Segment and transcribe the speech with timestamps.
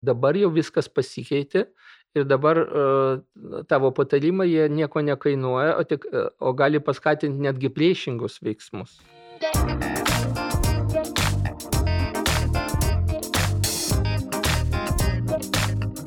[0.00, 1.66] Dabar jau viskas pasikeitė
[2.16, 3.18] ir dabar uh,
[3.68, 8.94] tavo patarimai jie nieko nekainuoja, o, tik, uh, o gali paskatinti netgi priešingus veiksmus.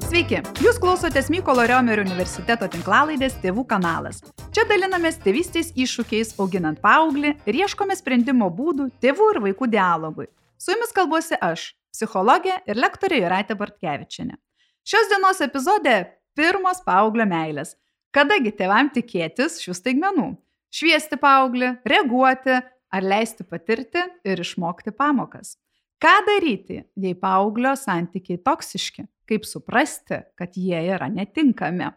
[0.09, 4.23] Sveiki, jūs klausotės Mykolo Riomerio universiteto tinklalaidės Tėvų kanalas.
[4.57, 10.31] Čia dalinamės tėvystės iššūkiais, auginant paauglį ir ieškome sprendimo būdų tėvų ir vaikų dialogui.
[10.57, 14.37] Su jumis kalbuosi aš, psichologė ir lektorė Jūratė Bartkevičiane.
[14.83, 15.95] Šios dienos epizode
[16.35, 17.75] pirmos paauglio meilės.
[18.13, 20.27] Kadagi tėvam tikėtis šių staigmenų?
[20.73, 22.59] Šviesti paauglį, reaguoti
[22.93, 25.55] ar leisti patirti ir išmokti pamokas.
[26.01, 29.07] Ką daryti, jei paauglio santykiai toksiški?
[29.29, 31.91] kaip suprasti, kad jie yra netinkami.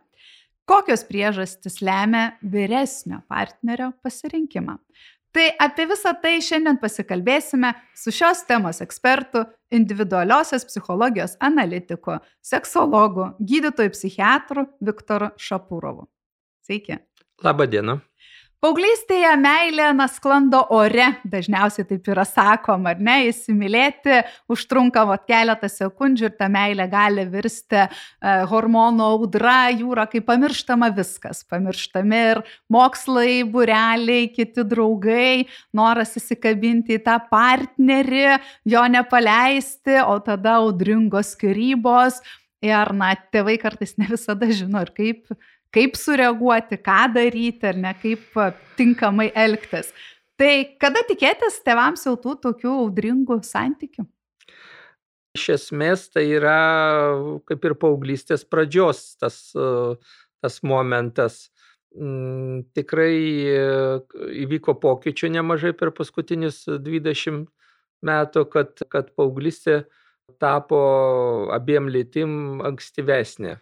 [0.67, 4.79] Kokios priežastys lemia vyresnio partnerio pasirinkimą.
[5.37, 13.93] Tai apie visą tai šiandien pasikalbėsime su šios temos ekspertu, individualiosios psichologijos analitiku, seksologu, gydytoju
[13.93, 16.07] psichiatru Viktoru Šapūrovu.
[16.65, 16.97] Sveiki.
[17.45, 17.99] Labą dieną.
[18.67, 24.17] Paauglystėje meilė nasklando ore, dažniausiai taip yra sakoma, ar ne, įsimylėti
[24.51, 27.87] užtrunka vot keletą sekundžių ir ta meilė gali virsti e,
[28.51, 31.45] hormonų audra, jūra, kai pamirštama viskas.
[31.47, 40.59] Pamirštami ir mokslai, bureliai, kiti draugai, noras įsikabinti į tą partnerį, jo nepaleisti, o tada
[40.65, 42.19] audringos skirybos.
[42.67, 45.37] Ir, na, tėvai kartais ne visada žino ir kaip
[45.77, 48.39] kaip sureaguoti, ką daryti ar ne, kaip
[48.79, 49.93] tinkamai elgtis.
[50.41, 54.05] Tai kada tikėtis tėvams jau tų tokių audringų santykių?
[55.37, 56.61] Iš esmės tai yra
[57.49, 61.47] kaip ir paauglystės pradžios tas, tas momentas.
[61.97, 63.13] Mm, tikrai
[64.45, 67.47] įvyko pokyčių nemažai per paskutinius 20
[68.05, 69.85] metų, kad, kad paauglystė
[70.43, 70.81] tapo
[71.57, 73.57] abiem lytim ankstyvesnė.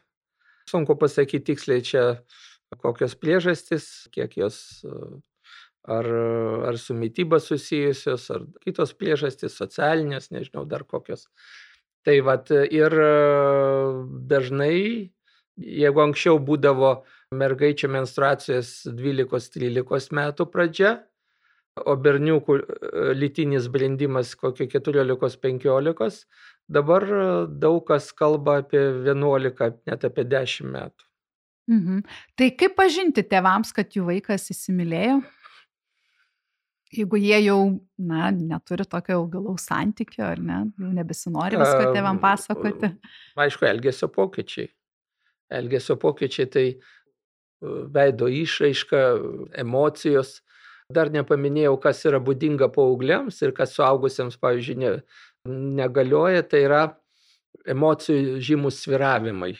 [0.71, 2.05] Sunku pasakyti tiksliai čia
[2.81, 4.59] kokios priežastys, kiek jos
[5.85, 6.07] ar,
[6.69, 11.29] ar su mytyba susijusios, ar kitos priežastys, socialinės, nežinau dar kokios.
[12.05, 12.95] Tai vad ir
[14.29, 15.11] dažnai,
[15.57, 16.95] jeigu anksčiau būdavo
[17.35, 20.95] mergaičių menstruacijos 12-13 metų pradžia,
[21.75, 22.59] o berniukų
[23.19, 26.21] lytinis brendimas kokio 14-15,
[26.71, 27.05] Dabar
[27.61, 31.09] daug kas kalba apie 11, net apie 10 metų.
[31.71, 32.05] Mhm.
[32.37, 35.23] Tai kaip pažinti tėvams, kad jų vaikas įsimylėjo?
[36.95, 37.59] Jeigu jie jau,
[37.99, 42.93] na, neturi tokio gilaus santykio, ar ne, jau nebesinori viską tėvam pasakoti.
[43.41, 44.69] Aišku, elgesio pokyčiai.
[45.59, 46.67] Elgesio pokyčiai tai
[47.95, 49.03] veido išraiška,
[49.65, 50.39] emocijos.
[50.93, 54.91] Dar nepaminėjau, kas yra būdinga paaugliams ir kas suaugusiems, pavyzdžiui, ne,
[55.49, 56.83] negalioja, tai yra
[57.69, 59.55] emocijų žymus sviravimai.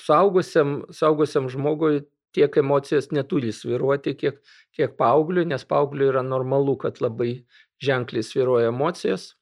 [0.00, 2.04] Saugusiam, saugusiam žmogui
[2.36, 4.42] tiek emocijos neturi sviruoti, kiek,
[4.76, 7.46] kiek paaugliui, nes paaugliui yra normalu, kad labai
[7.82, 9.34] ženkliai sviruoja emocijos.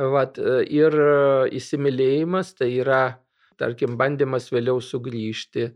[0.00, 0.38] Vat,
[0.72, 0.96] ir
[1.52, 3.02] įsimylėjimas tai yra,
[3.60, 5.68] tarkim, bandymas vėliau sugrįžti,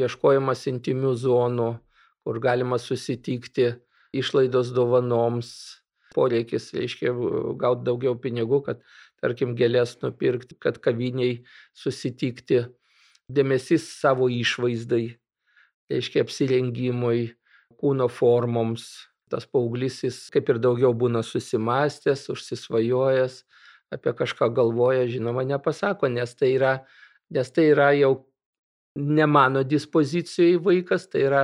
[0.00, 1.70] ieškojimas intimių zonų,
[2.26, 3.70] kur galima susitikti,
[4.16, 5.79] išlaidos dovanoms,
[6.14, 7.12] poreikis, reiškia,
[7.60, 8.82] gauti daugiau pinigų, kad,
[9.22, 11.40] tarkim, gėlės nupirkti, kad kaviniai
[11.76, 12.64] susitikti,
[13.30, 15.04] dėmesys savo išvaizdai,
[15.90, 17.30] reiškia, apsirengimui,
[17.80, 18.88] kūno formoms.
[19.30, 23.44] Tas paauglys jis kaip ir daugiau būna susimastęs, užsisvajojęs,
[23.94, 26.72] apie kažką galvoja, žinoma, nepasako, nes tai yra,
[27.30, 28.14] nes tai yra jau
[28.98, 31.42] ne mano dispozicijai vaikas, tai yra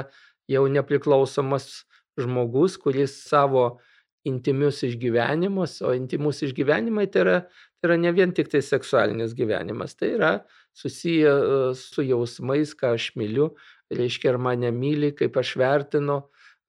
[0.51, 1.85] jau nepriklausomas
[2.19, 3.79] žmogus, kuris savo
[4.27, 7.37] intimius išgyvenimus, o intimus išgyvenimai tai yra,
[7.79, 10.33] tai yra ne vien tik tai seksualinis gyvenimas, tai yra
[10.77, 13.53] susiję e, su jausmais, ką aš myliu,
[13.95, 16.21] reiškia, ar mane myli, kaip aš vertinu,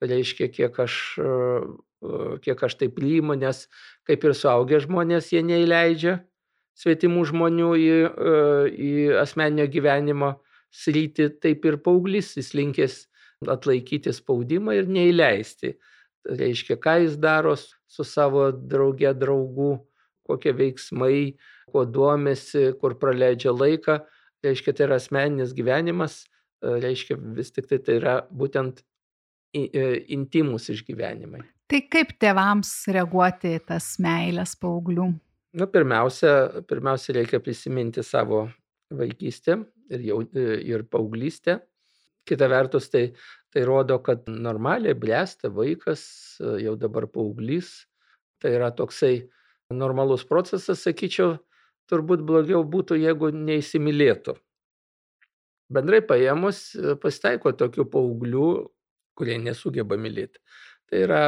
[0.03, 1.33] reiškia, kiek aš, e,
[2.05, 3.65] e, kiek aš tai priimu, nes
[4.07, 6.19] kaip ir suaugę žmonės jie neįleidžia
[6.77, 7.93] svetimų žmonių į,
[8.69, 10.35] į asmeninio gyvenimo
[10.69, 12.99] sritį, taip ir paauglys jis linkęs
[13.49, 15.73] atlaikyti spaudimą ir neįleisti
[16.27, 19.73] reiškia, ką jis daro su savo drauge draugų,
[20.27, 21.37] kokie veiksmai,
[21.71, 24.01] kuo duomėsi, kur praleidžia laiką.
[24.45, 26.21] Reiškia, tai yra asmeninis gyvenimas,
[26.61, 28.83] reiškia, vis tik tai, tai yra būtent
[29.55, 31.41] e, intimus išgyvenimai.
[31.67, 35.09] Tai kaip tėvams reaguoti tas meilės paauglių?
[35.57, 38.45] Nu, pirmiausia, pirmiausia, reikia prisiminti savo
[38.93, 39.57] vaikystę
[39.91, 41.59] ir, jau, ir paauglystę.
[42.27, 43.07] Kita vertus, tai
[43.57, 46.01] Tai rodo, kad normaliai blėsta vaikas,
[46.61, 47.71] jau dabar paauglys.
[48.37, 49.31] Tai yra toksai
[49.73, 51.39] normalus procesas, sakyčiau,
[51.89, 54.35] turbūt blogiau būtų, jeigu neįsimylėtų.
[55.73, 56.59] Bendrai paėmus,
[57.01, 58.45] pasitaiko tokių paauglių,
[59.17, 60.37] kurie nesugeba mylėti.
[60.85, 61.23] Tai yra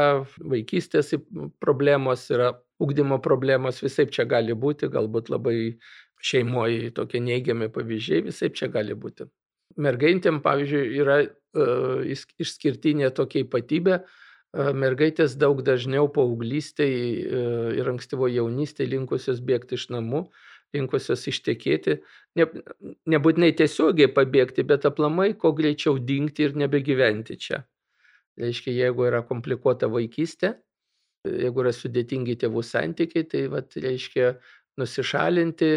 [0.54, 1.16] vaikystės
[1.58, 5.58] problemos, yra ugdymo problemos, visai čia gali būti, galbūt labai
[6.22, 9.26] šeimoje tokie neigiami pavyzdžiai, visai čia gali būti.
[9.80, 12.02] Mergaitėm, pavyzdžiui, yra uh,
[12.44, 14.18] išskirtinė tokia ypatybė, uh,
[14.58, 17.42] mergaitės daug dažniau paauglystėje
[17.78, 20.24] ir ankstyvo jaunystėje linkusios bėgti iš namų,
[20.74, 22.00] linkusios ištekėti,
[22.38, 22.46] ne,
[23.10, 27.64] nebūtinai tiesiogiai pabėgti, bet aplamai kuo greičiau dingti ir nebegyventi čia.
[28.40, 30.56] Reiškia, jeigu yra komplikuota vaikystė,
[31.28, 34.34] jeigu yra sudėtingi tėvų santykiai, tai vat, reiškia
[34.80, 35.72] nusišalinti,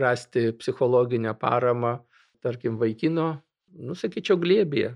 [0.00, 1.98] rasti psichologinę paramą,
[2.42, 3.30] tarkim, vaikino,
[3.78, 4.92] nusakyčiau, glėbėje.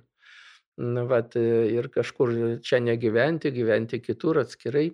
[0.77, 2.35] Na, vat, ir kažkur
[2.65, 4.91] čia negyventi, gyventi kitur atskirai.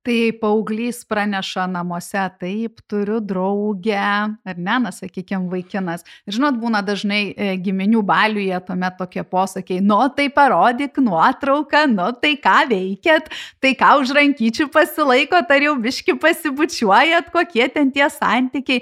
[0.00, 6.06] Tai paauglys praneša namuose taip turiu draugę ar ne na sakykim vaikinas.
[6.24, 12.08] Ir žinot būna dažnai e, giminių baliuje tuomet tokie posakiai nu tai parodyk nuotrauką nu
[12.16, 13.28] tai ką veikiat
[13.60, 18.80] tai ką už rankyčių pasilaikot ar jau biški pasibučiuojat kokie ten tie santykiai.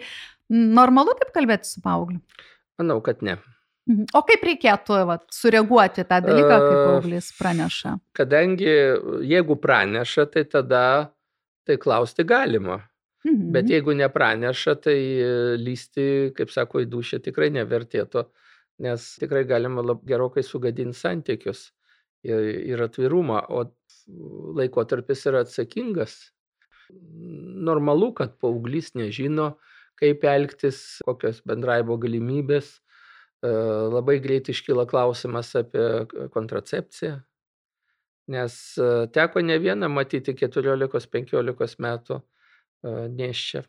[0.48, 2.22] Normalu taip kalbėti su paaugliu
[2.78, 3.36] manau kad ne
[3.88, 4.10] Mhm.
[4.18, 7.94] O kaip reikėtų vat, sureaguoti tą dalyką, kai paauglys praneša?
[8.16, 8.74] Kadangi
[9.24, 10.82] jeigu praneša, tai tada
[11.64, 12.82] tai klausti galima.
[13.24, 13.48] Mhm.
[13.54, 14.98] Bet jeigu nepraneša, tai
[15.60, 18.26] lysti, kaip sako, į dušę tikrai nevertėtų,
[18.84, 21.70] nes tikrai galima lab, gerokai sugadinti santykius
[22.28, 22.44] ir,
[22.74, 23.64] ir atvirumą, o
[24.60, 26.28] laikotarpis yra atsakingas.
[27.68, 29.54] Normalu, kad paauglys nežino,
[29.98, 32.76] kaip elgtis, kokios bendraibo galimybės,
[33.38, 33.50] E,
[33.94, 35.84] labai greit iškyla klausimas apie
[36.34, 37.20] kontracepciją,
[38.34, 42.22] nes e, teko ne vieną matyti 14-15 metų e,
[43.20, 43.62] neščią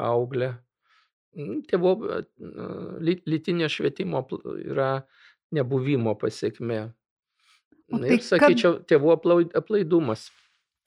[0.00, 0.54] auglę.
[1.36, 1.92] Mm, tėvo
[3.04, 4.24] lytinio švietimo
[4.64, 4.94] yra
[5.52, 6.80] nebuvimo pasiekmė.
[7.92, 8.88] Tai ir sakyčiau, kad...
[8.88, 9.12] tėvų
[9.60, 10.30] aplaidumas.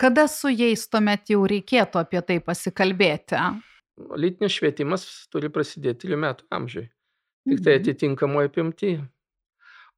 [0.01, 3.37] Kada su jais tuomet jau reikėtų apie tai pasikalbėti?
[3.95, 6.89] Lytinis švietimas turi prasidėti 3 metų amžiui
[7.49, 7.81] tik tai mhm.
[7.81, 8.95] atitinkamoj apimty.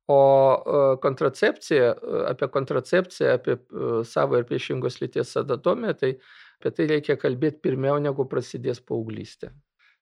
[0.07, 0.19] O
[0.55, 6.11] e, kontracepcija, e, apie kontracepciją, apie e, savo ir priešingos lyties anatomiją, tai
[6.59, 9.51] apie tai reikia kalbėti pirmiau, negu prasidės paauglystė.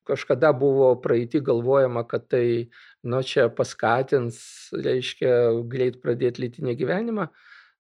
[0.06, 2.70] Kažkada buvo praeitį galvojama, kad tai,
[3.10, 4.38] nu, čia paskatins,
[4.78, 5.32] reiškia,
[5.72, 7.26] greit pradėti lytinį gyvenimą,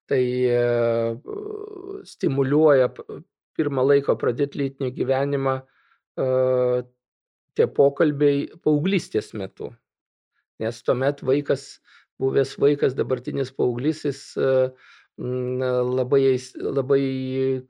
[0.09, 0.23] tai
[2.09, 2.89] stimuliuoja
[3.57, 5.59] pirmą laiką pradėti lytinį gyvenimą
[6.15, 9.71] tie pokalbiai paauglystės metu.
[10.63, 11.79] Nes tuomet vaikas,
[12.21, 14.21] buvęs vaikas, dabartinis paauglys, jis
[15.17, 17.01] labai, labai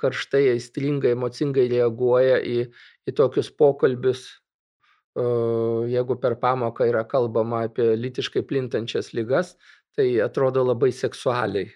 [0.02, 2.66] karštai, aistringai, emocingai reaguoja į,
[3.06, 4.28] į tokius pokalbius.
[5.16, 9.56] Jeigu per pamoką yra kalbama apie litiškai plintančias lygas,
[9.96, 11.70] tai atrodo labai seksualiai.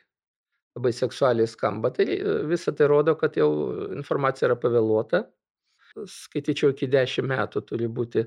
[0.75, 1.93] Labai seksualiai skamba.
[1.95, 2.05] Tai
[2.49, 3.49] visą tai rodo, kad jau
[3.95, 5.23] informacija yra pavėluota
[5.95, 8.25] skaityčiau, iki 10 metų turi būti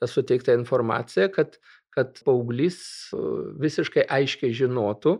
[0.00, 1.56] ta suteikta informacija, kad,
[1.94, 2.78] kad paauglys
[3.62, 5.16] visiškai aiškiai žinotų,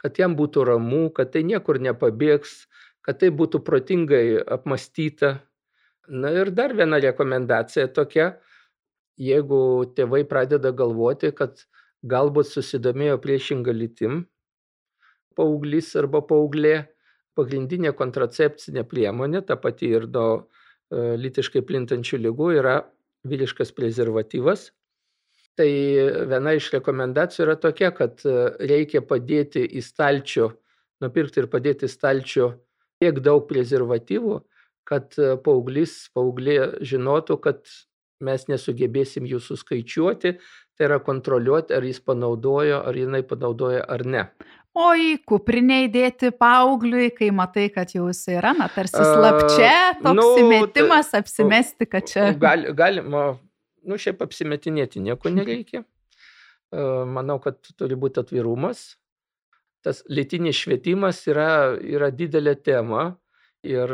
[0.00, 2.64] kad jam būtų ramu, kad tai niekur nepabėgs,
[3.04, 5.40] kad tai būtų protingai apmastyta.
[6.10, 8.32] Na ir dar viena rekomendacija tokia,
[9.20, 9.60] jeigu
[9.96, 11.66] tėvai pradeda galvoti, kad
[12.08, 14.24] galbūt susidomėjo priešingą lytim,
[15.36, 16.88] paauglys arba paauglė,
[17.38, 20.24] pagrindinė kontracepcinė priemonė, ta pati ir do
[20.90, 22.80] E, lytiškai plintančių lygų yra
[23.30, 24.70] vyriškas prezervatyvas.
[25.58, 25.68] Tai
[26.30, 28.34] viena iš rekomendacijų yra tokia, kad e,
[28.70, 30.48] reikia padėti į stalčių,
[31.04, 32.48] nupirkti ir padėti į stalčių
[33.00, 34.40] tiek daug prezervatyvų,
[34.88, 37.62] kad e, paauglys, paauglė žinotų, kad
[38.20, 40.34] mes nesugebėsim jų suskaičiuoti,
[40.76, 44.26] tai yra kontroliuoti, ar jis panaudojo, ar jinai panaudoja ar ne
[44.76, 50.18] o į kuprinę įdėti paaugliui, kai matai, kad jau jis yra, na, tarsi slapčia, toks
[50.18, 52.30] nu, įmetimas, apsimesti, kad čia.
[52.40, 53.24] Gal, galima,
[53.86, 55.84] nu, šiaip apsimetinėti nieko nereikia.
[56.70, 58.92] Manau, kad turi būti atvirumas.
[59.82, 63.14] Tas lytinis švietimas yra, yra didelė tema
[63.64, 63.90] ir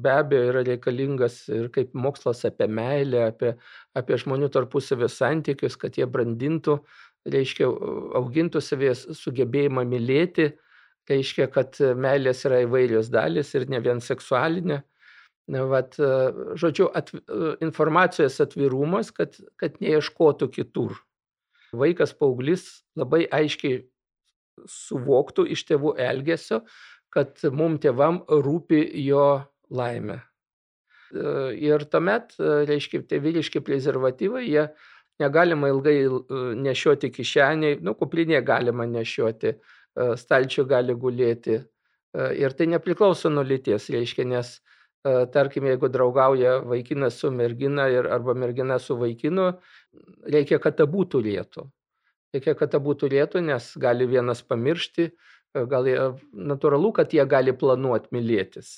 [0.00, 3.52] be abejo yra reikalingas ir kaip mokslas apie meilę, apie,
[3.96, 7.68] apie žmonių tarpusavio santykius, kad jie brandintų uh, reiškia,
[8.18, 10.50] augintų savęs sugebėjimą mylėti,
[11.10, 14.82] reiškia, kad meilės yra įvairios dalis ir ne vien seksualinė.
[15.46, 15.94] Vat,
[16.58, 17.12] žodžiu, at,
[17.62, 20.96] informacijos atvirumas, kad, kad neieškotų kitur.
[21.76, 22.64] Vaikas paauglys
[22.98, 23.84] labai aiškiai
[24.66, 26.64] suvoktų iš tėvų elgesio,
[27.14, 29.28] kad mum tėvam rūpi jo
[29.70, 30.18] laimė.
[31.62, 32.34] Ir tuomet,
[32.66, 34.64] reiškia, tie vyriški prezervatyvai, jie
[35.22, 35.96] negalima ilgai
[36.66, 39.56] nešioti kišeniai, nu, kuplinėje galima nešioti,
[39.96, 41.60] stalčių gali gulėti.
[42.16, 44.56] Ir tai nepriklauso nuo lyties, reiškia, nes
[45.32, 49.52] tarkim, jeigu draugauja vaikinas su mergina ir, arba mergina su vaikinu,
[50.32, 51.66] reikia, kad abu turėtų.
[52.34, 55.10] Reikia, kad abu turėtų, nes gali vienas pamiršti,
[55.70, 55.86] gal
[56.32, 58.74] natūralu, kad jie gali planuoti mylėtis.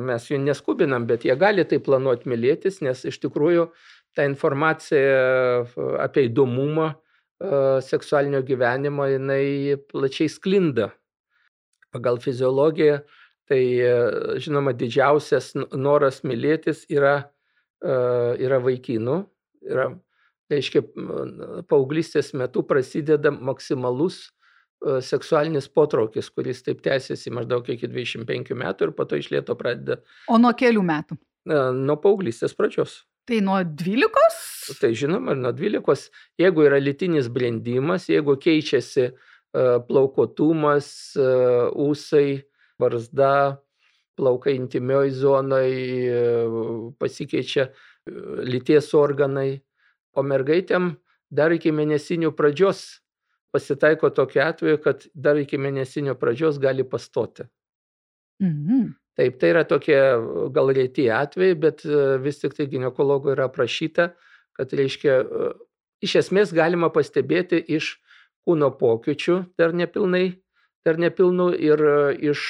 [0.00, 3.68] Mes jų neskubinam, bet jie gali tai planuoti mylėtis, nes iš tikrųjų
[4.16, 5.66] ta informacija
[6.04, 6.92] apie įdomumą
[7.84, 10.88] seksualinio gyvenimo, jinai plačiai sklinda.
[11.94, 12.98] Pagal fiziologiją
[13.48, 13.60] Tai
[14.44, 17.30] žinoma, didžiausias noras mylėtis yra,
[17.80, 19.22] yra vaikinų.
[19.68, 19.86] Yra,
[20.52, 20.82] reiškia,
[21.70, 24.26] paauglystės metu prasideda maksimalus
[25.02, 29.98] seksualinis potraukis, kuris taip tęsiasi maždaug iki 25 metų ir po to iš lėto pradeda.
[30.30, 31.18] O nuo kelių metų?
[31.48, 33.00] Nuo paauglystės pradžios.
[33.28, 34.78] Tai nuo 12?
[34.80, 36.08] Tai žinoma, nuo 12.
[36.40, 39.10] Jeigu yra litinis brendimas, jeigu keičiasi
[39.88, 42.28] plaukotumas, ūsai,
[42.80, 43.58] barzda,
[44.16, 45.72] plaukai intimioj zonai,
[47.00, 47.68] pasikeičia
[48.48, 49.60] lyties organai.
[50.16, 50.94] O mergaitėm
[51.28, 52.80] dar iki mėnesinių pradžios
[53.52, 57.44] pasitaiko tokiu atveju, kad dar iki mėnesinių pradžios gali pastoti.
[58.40, 58.94] Mhm.
[59.18, 59.98] Taip, tai yra tokie
[60.54, 61.82] gal reti atvejai, bet
[62.22, 64.12] vis tik tai gynekologų yra aprašyta,
[64.54, 65.16] kad reiškia,
[66.06, 67.96] iš esmės galima pastebėti iš
[68.46, 70.38] kūno pokyčių dar nepilnai
[70.88, 71.82] dar nepilnų ir
[72.30, 72.42] iš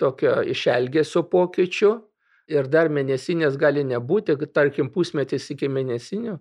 [0.00, 1.94] tokio iš elgesio pokyčių.
[2.46, 6.36] Ir dar mėnesinės gali nebūti, tarkim pusmetis iki mėnesinių,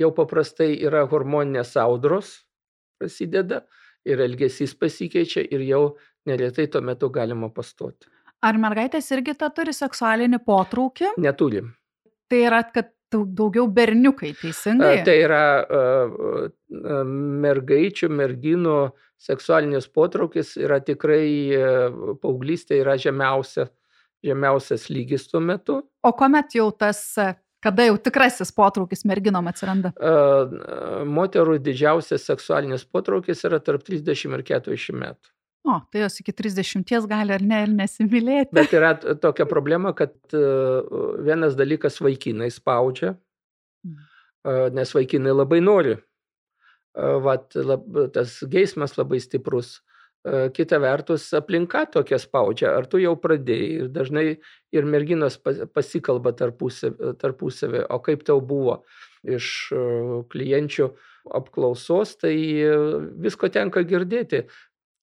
[0.00, 2.38] jau paprastai yra hormoninės audros
[2.96, 3.58] prasideda
[4.08, 5.82] ir elgesys pasikeičia ir jau
[6.28, 8.08] neretai tuo metu galima pastoti.
[8.42, 11.14] Ar mergaitės irgi tą turi seksualinį potraukį?
[11.22, 11.70] Neturim.
[12.30, 15.02] Tai yra, kad daugiau berniukai, teisingai?
[15.06, 15.42] Tai yra
[16.72, 18.78] mergaičių, merginų
[19.22, 21.28] seksualinis potraukis yra tikrai
[22.22, 23.68] paauglystė yra žemiausia,
[24.24, 25.82] žemiausias lygis tuo metu.
[26.02, 27.04] O kuomet jau tas,
[27.62, 29.92] kada jau tikrasis potraukis merginom atsiranda?
[31.06, 35.34] Moterų didžiausias seksualinis potraukis yra tarp 30 ir 40 metų.
[35.62, 38.50] O, tai jos iki 30 gali ar ne ir nesimylėti.
[38.56, 40.14] Bet yra tokia problema, kad
[41.22, 43.14] vienas dalykas vaikinai spaudžia,
[44.74, 45.94] nes vaikinai labai nori.
[46.92, 49.78] Vat, lab, tas geismas labai stiprus.
[50.54, 52.74] Kita vertus, aplinka tokia spaudžia.
[52.78, 53.70] Ar tu jau pradėjai?
[53.78, 54.26] Ir dažnai
[54.74, 55.38] ir merginos
[55.74, 58.82] pasikalba tarpusavį, tarpusavį o kaip tau buvo
[59.22, 59.48] iš
[60.30, 60.90] klienčių
[61.38, 62.34] apklausos, tai
[63.22, 64.44] visko tenka girdėti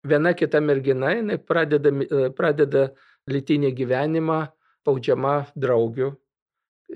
[0.09, 1.93] viena kita mergina, jinai pradeda,
[2.37, 2.89] pradeda
[3.29, 4.41] lytinį gyvenimą
[4.87, 6.15] paudžiama draugių.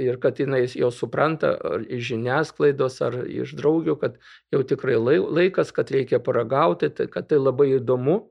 [0.01, 4.15] Ir kad jinai jau supranta ar iš žiniasklaidos, ar iš draugių, kad
[4.55, 8.23] jau tikrai laikas, kad reikia paragauti, tai, kad tai labai įdomu.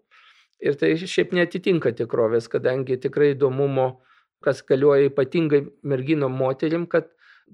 [0.61, 4.01] Ir tai šiaip netitinka tikrovės, kadangi tikrai įdomumo,
[4.41, 7.09] kas galioja ypatingai merginom moterim, kad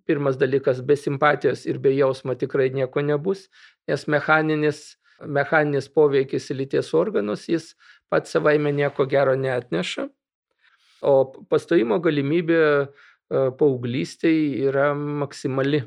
[0.07, 3.47] pirmas dalykas be simpatijos ir be jausmo tikrai nieko nebus,
[3.87, 7.73] nes mechaninis mechaninis poveikis į lyties organus, jis
[8.11, 10.07] pats savaime nieko gero neatneša.
[11.05, 11.13] O
[11.49, 12.87] pastojimo galimybė e,
[13.59, 15.83] paauglystėje yra maksimali.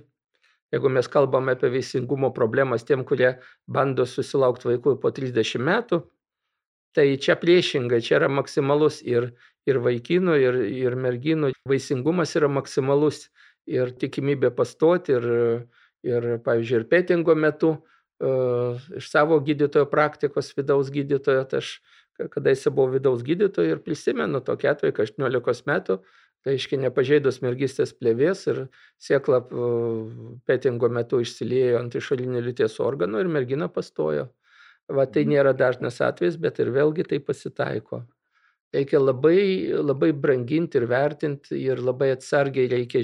[0.71, 3.33] Jeigu mes kalbame apie veisingumo problemas tiem, kurie
[3.67, 6.05] bando susilaukti vaikų po 30 metų,
[6.95, 9.33] tai čia priešingai, čia yra maksimalus ir,
[9.67, 11.51] ir vaikinų, ir, ir merginų.
[11.67, 13.25] Vaisingumas yra maksimalus
[13.67, 15.67] ir tikimybė pastoti, ir,
[16.07, 17.75] ir pavyzdžiui, ir petingo metu
[18.21, 21.81] iš savo gydytojo praktikos vidaus gydytojo, tai aš
[22.33, 25.97] kadaise buvau vidaus gydytojo ir prisimenu tokį atvejį, kai 18 metų,
[26.45, 28.61] tai aiškiai nepažeidus mergystės plėvės ir
[29.01, 29.41] siekla
[30.49, 34.29] petingo metu išsiliejo ant išorinių lyties organų ir mergina pastojo.
[34.91, 35.31] Va tai mhm.
[35.37, 38.05] nėra dažnas atvejis, bet ir vėlgi tai pasitaiko.
[38.75, 43.01] Reikia labai, labai branginti ir vertinti ir labai atsargiai reikia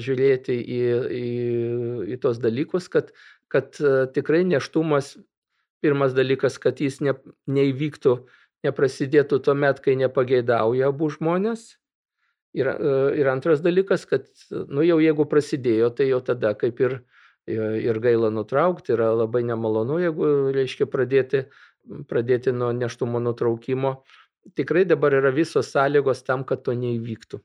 [0.00, 0.80] žiūrėti į,
[1.18, 1.26] į,
[2.14, 3.12] į tos dalykus, kad
[3.50, 5.16] kad e, tikrai neštumas,
[5.82, 7.16] pirmas dalykas, kad jis ne,
[7.50, 8.14] neįvyktų,
[8.66, 11.74] neprasidėtų tuo met, kai nepageidauja abu žmonės.
[12.56, 17.00] Ir, e, ir antras dalykas, kad, nu jau jeigu prasidėjo, tai jau tada kaip ir,
[17.50, 21.44] ir gaila nutraukti, yra labai nemalonu, jeigu, reiškia, pradėti,
[22.10, 24.00] pradėti nuo neštumo nutraukimo.
[24.56, 27.40] Tikrai dabar yra visos sąlygos tam, kad to neįvyktų.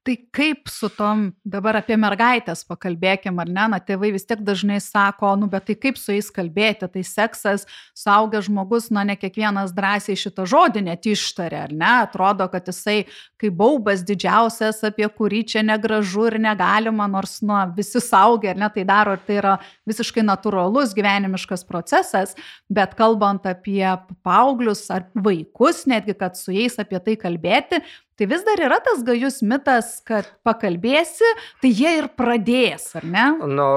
[0.00, 4.78] Tai kaip su tom, dabar apie mergaitės pakalbėkim, ar ne, na tėvai vis tiek dažnai
[4.80, 7.66] sako, nu bet tai kaip su jais kalbėti, tai seksas,
[8.00, 13.02] suaugęs žmogus, na ne kiekvienas drąsiai šitą žodį net ištarė, ar ne, atrodo, kad jisai
[13.36, 18.72] kaip baubas didžiausias, apie kurį čia negražu ir negalima, nors, na, visi saugia, ar ne,
[18.72, 19.54] tai daro ir tai yra
[19.90, 22.32] visiškai natūralus gyvenimiškas procesas,
[22.72, 23.84] bet kalbant apie
[24.24, 27.84] paauglius ar vaikus, netgi kad su jais apie tai kalbėti,
[28.20, 31.24] Tai vis dar yra tas gajus mitas, kad pakalbėsi,
[31.62, 33.22] tai jie ir pradės, ar ne?
[33.48, 33.68] Nu,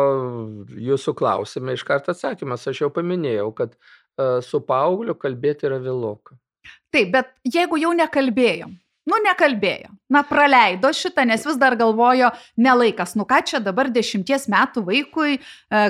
[0.76, 2.68] jūsų klausime iš karto atsakymas.
[2.68, 6.36] Aš jau paminėjau, kad uh, su paaugliu kalbėti yra vėloka.
[6.92, 9.90] Taip, bet jeigu jau nekalbėjom, Nu, nekalbėjo.
[10.14, 13.18] Na, praleido šitą, nes vis dar galvojo, nelaikas.
[13.20, 15.42] Nu, ką čia dabar dešimties metų vaikui e,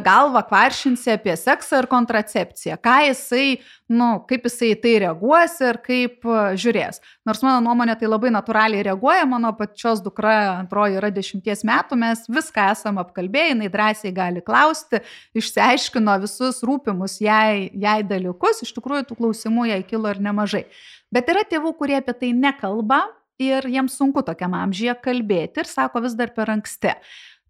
[0.06, 2.80] galva kvaršinsi apie seksą ir kontracepciją.
[2.82, 3.60] Ką jisai,
[3.94, 7.00] nu, kaip jisai į tai reaguos ir kaip e, žiūrės.
[7.28, 12.26] Nors mano nuomonė tai labai natūraliai reaguoja, mano pačios dukra antroji yra dešimties metų, mes
[12.32, 15.04] viską esam apkalbėję, jinai drąsiai gali klausti,
[15.38, 20.66] išsiaiškino visus rūpimus jai, jai dalykus, iš tikrųjų tų klausimų jai kilo ir nemažai.
[21.14, 23.06] Bet yra tėvų, kurie apie tai nekalba
[23.42, 26.98] ir jiems sunku tokiam amžyje kalbėti ir sako vis dar per anksti.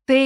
[0.07, 0.23] Tai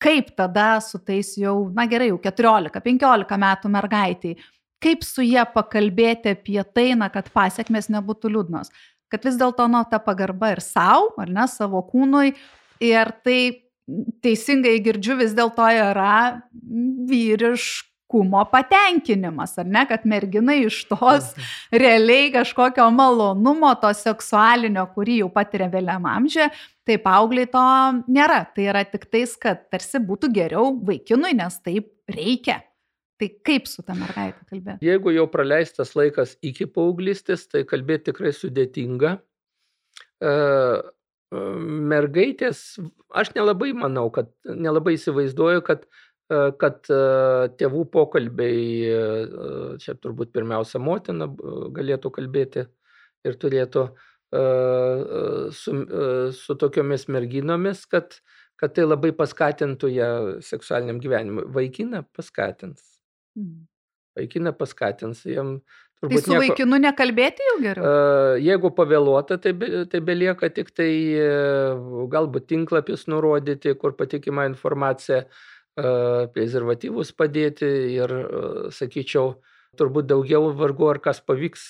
[0.00, 4.38] kaip tada su tais jau, na gerai, jau 14-15 metų mergaitiai,
[4.82, 8.72] kaip su jie pakalbėti apie tai, na, kad pasiekmes nebūtų liūdnos.
[9.10, 12.34] Kad vis dėlto, nu, ta pagarba ir savo, ar ne, savo kūnui.
[12.80, 13.40] Ir tai
[14.24, 16.42] teisingai girdžiu, vis dėlto yra
[17.10, 21.30] vyriška kumo patenkinimas, ar ne, kad mergina iš tos
[21.70, 26.48] realiai kažkokio malonumo, to seksualinio, kurį jau patiria vėliam amžiuje,
[26.88, 27.66] tai paaugliai to
[28.10, 28.42] nėra.
[28.56, 32.58] Tai yra tik tais, kad tarsi būtų geriau vaikinui, nes taip reikia.
[33.20, 34.86] Tai kaip su ta mergaitė kalbėti?
[34.88, 39.18] Jeigu jau praleistas laikas iki paauglystės, tai kalbėti tikrai sudėtinga.
[40.20, 41.42] E, e
[41.92, 42.62] mergaitės,
[43.12, 45.84] aš nelabai manau, kad nelabai įsivaizduoju, kad
[46.30, 46.98] E, kad e,
[47.58, 48.60] tėvų pokalbiai,
[49.82, 51.26] čia turbūt pirmiausia motina
[51.74, 52.68] galėtų kalbėti
[53.26, 53.88] ir turėtų
[55.58, 55.72] su,
[56.38, 58.14] su tokiomis merginomis, kad,
[58.62, 60.10] kad tai labai paskatintų ją
[60.46, 61.48] seksualiniam gyvenimui.
[61.50, 62.99] Vaikina paskatins.
[63.38, 63.66] Mhm.
[64.18, 65.22] Vaikina paskatins.
[65.24, 65.60] Jam
[66.00, 67.88] Tai su nieko, vaikinu nekalbėti jau geriau?
[68.40, 70.88] Jeigu pavėluota, tai, be, tai belieka tik tai
[72.08, 75.26] galbūt tinklapis nurodyti, kur patikima informacija
[76.32, 78.14] prezervatyvus padėti ir,
[78.72, 79.34] sakyčiau,
[79.76, 81.66] turbūt daugiau vargu ar kas pavyks.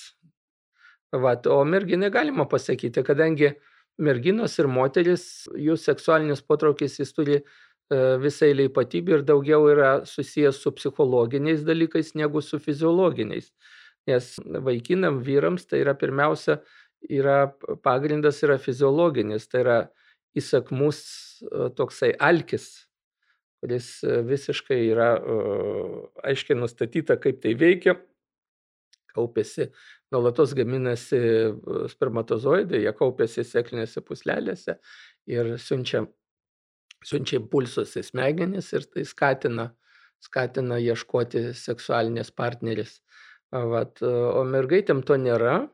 [1.11, 3.51] Vat, o merginai galima pasakyti, kadangi
[3.99, 7.41] merginos ir moteris, jų seksualinis potraukis jis turi
[8.23, 13.51] visai eilė ypatybių ir daugiau yra susijęs su psichologiniais dalykais negu su fiziologiniais.
[14.09, 16.61] Nes vaikinam, vyrams tai yra pirmiausia,
[17.09, 17.51] yra
[17.83, 19.81] pagrindas yra fiziologinis, tai yra
[20.37, 21.03] įsakmus
[21.77, 22.71] toksai alkis
[23.61, 25.11] kuris e, visiškai yra
[26.25, 27.95] aiškiai nustatyta, kaip tai veikia.
[29.11, 29.67] Kaupiasi,
[30.13, 31.17] nuolatos gaminasi
[31.91, 34.77] spermatozoidai, jie kaupiasi seklinėse puslelėse
[35.27, 36.05] ir siunčia,
[37.05, 39.71] siunčia impulsus į smegenis ir tai skatina,
[40.21, 42.99] skatina ieškoti seksualinės partneris.
[43.51, 45.65] Vat, o mergaitėm to nėra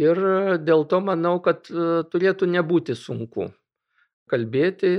[0.00, 0.20] ir
[0.64, 3.50] dėl to manau, kad e, turėtų nebūti sunku
[4.30, 4.94] kalbėti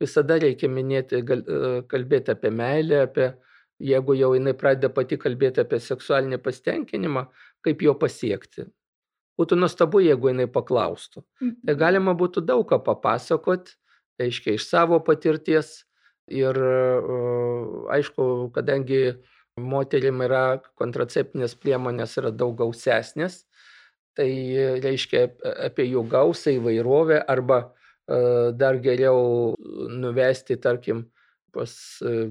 [0.00, 3.30] visada reikia minėti, e, kalbėti apie meilę, apie,
[3.78, 7.26] jeigu jau jinai pradeda pati kalbėti apie seksualinį pasitenkinimą,
[7.64, 8.66] kaip jo pasiekti.
[9.36, 11.22] Būtų nuostabu, jeigu jinai paklaustų.
[11.40, 11.80] Tai mhm.
[11.80, 13.74] galima būtų daug ką papasakot,
[14.22, 15.82] aiškiai iš savo patirties.
[16.26, 16.58] Ir
[17.94, 19.14] aišku, kadangi
[19.56, 23.44] moterim yra kontraceptinės priemonės yra daug gausesnės,
[24.18, 24.30] tai
[24.82, 25.28] reiškia
[25.68, 27.60] apie jų gausą įvairovę arba
[28.06, 29.54] dar geriau
[29.90, 31.06] nuvesti, tarkim,
[31.56, 31.72] pas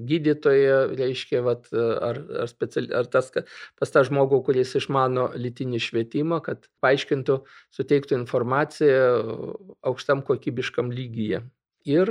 [0.06, 3.32] gydytoją, reiškia, vat, ar, ar, speciali, ar tas,
[3.78, 7.40] pas tą žmogų, kuris išmano lytinį švietimą, kad paaiškintų,
[7.74, 9.02] suteiktų informaciją
[9.90, 11.42] aukštam kokybiškam lygyje.
[11.86, 12.10] Ir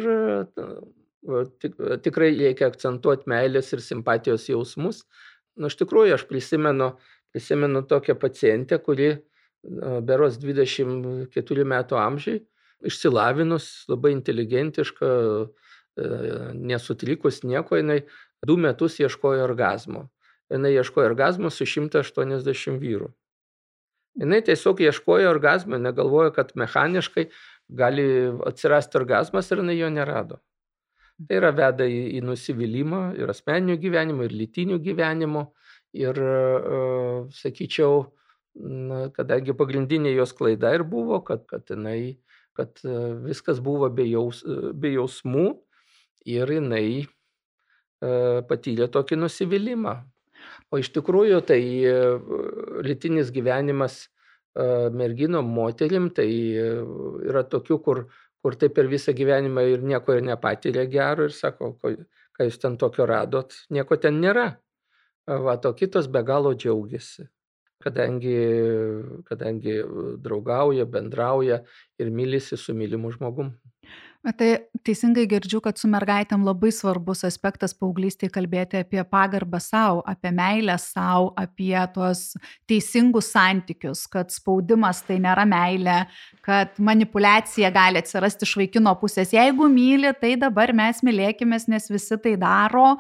[1.62, 5.04] tik, tikrai reikia akcentuoti meilės ir simpatijos jausmus.
[5.56, 6.94] Na, iš tikrųjų, aš prisimenu,
[7.36, 9.16] prisimenu tokią pacientę, kuri
[10.06, 12.42] beros 24 metų amžiai
[12.86, 15.12] išsilavinus, labai inteligentiška,
[15.98, 16.10] e,
[16.54, 18.02] nesutrikus nieko, jinai
[18.46, 20.10] du metus ieškojo orgasmo.
[20.52, 23.10] Jinai ieškojo orgasmo su 180 vyrų.
[24.16, 27.28] Jinai tiesiog ieškojo orgasmo, negalvojo, kad mechaniškai
[27.68, 28.06] gali
[28.48, 30.40] atsirasti orgasmas ir jinai jo nerado.
[31.16, 35.50] Tai yra veda į, į nusivylimą ir asmeninio gyvenimo, ir lytinių gyvenimo.
[35.96, 38.02] Ir, uh, sakyčiau,
[39.16, 42.18] kadangi pagrindinė jos klaida ir buvo, kad, kad jinai
[42.56, 42.96] kad e,
[43.28, 44.42] viskas buvo be, jaus,
[44.74, 45.48] be jausmų
[46.32, 47.08] ir jinai e,
[48.50, 49.96] patyrė tokį nusivylimą.
[50.74, 51.96] O iš tikrųjų tai e,
[52.86, 54.06] lytinis gyvenimas
[54.96, 56.30] merginom, moterim, tai
[57.28, 57.98] yra tokių, kur,
[58.40, 62.78] kur taip per visą gyvenimą ir nieko ir nepatyrė gero ir sako, ką jūs ten
[62.80, 64.54] tokio radot, nieko ten nėra.
[65.28, 67.28] Va, o kitos be galo džiaugiasi
[67.86, 68.38] kadangi
[69.30, 69.76] kadangi
[70.24, 71.62] draugauja, bendrauja
[72.00, 73.54] ir mylisi su mylimu žmogum.
[74.26, 74.48] Tai
[74.82, 80.80] teisingai girdžiu, kad su mergaitėm labai svarbus aspektas paauglystėje kalbėti apie pagarbą savo, apie meilę
[80.82, 82.32] savo, apie tuos
[82.66, 86.00] teisingus santykius, kad spaudimas tai nėra meilė,
[86.46, 89.36] kad manipulacija gali atsirasti iš vaikino pusės.
[89.38, 92.96] Jeigu myli, tai dabar mes mylėkime, nes visi tai daro,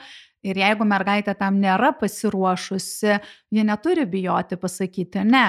[0.45, 3.17] Ir jeigu mergaitė tam nėra pasiruošusi,
[3.55, 5.45] ji neturi bijoti pasakyti ne.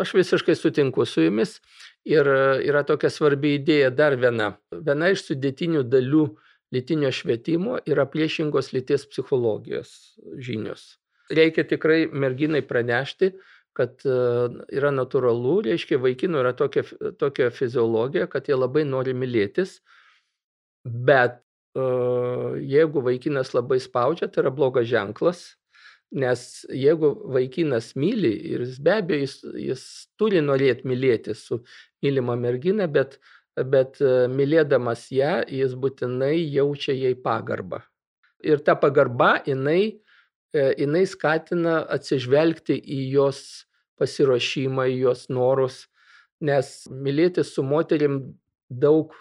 [0.00, 1.60] Aš visiškai sutinku su jumis.
[2.04, 4.50] Ir yra tokia svarbi idėja dar viena.
[4.74, 6.26] Viena iš sudėtinių dalių
[6.74, 9.94] lytinio švietimo yra priešingos lyties psichologijos
[10.36, 10.98] žinios.
[11.32, 13.30] Reikia tikrai merginai pranešti,
[13.74, 14.16] kad e,
[14.76, 16.84] yra natūralu, reiškia vaikinų yra tokia,
[17.18, 19.78] tokia fiziologija, kad jie labai nori mylėtis,
[20.84, 21.40] bet
[21.74, 25.42] jeigu vaikinas labai spaudžia, tai yra blogas ženklas,
[26.14, 29.82] nes jeigu vaikinas myli ir jis be abejo jis, jis
[30.18, 31.64] turi norėti mylėti su
[32.04, 33.18] mylima mergina, bet,
[33.56, 33.98] bet
[34.30, 37.82] mylėdamas ją, jis būtinai jaučia jai pagarbą.
[38.44, 39.98] Ir ta pagarba, jinai,
[40.54, 43.64] jinai skatina atsižvelgti į jos
[43.98, 45.84] pasiruošimą, į jos norus,
[46.44, 48.20] nes mylėti su moterim
[48.70, 49.14] daug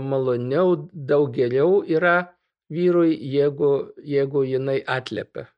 [0.00, 2.16] maloniau, daug geriau yra
[2.72, 3.70] vyrui, jeigu,
[4.04, 5.48] jeigu jinai atliepia.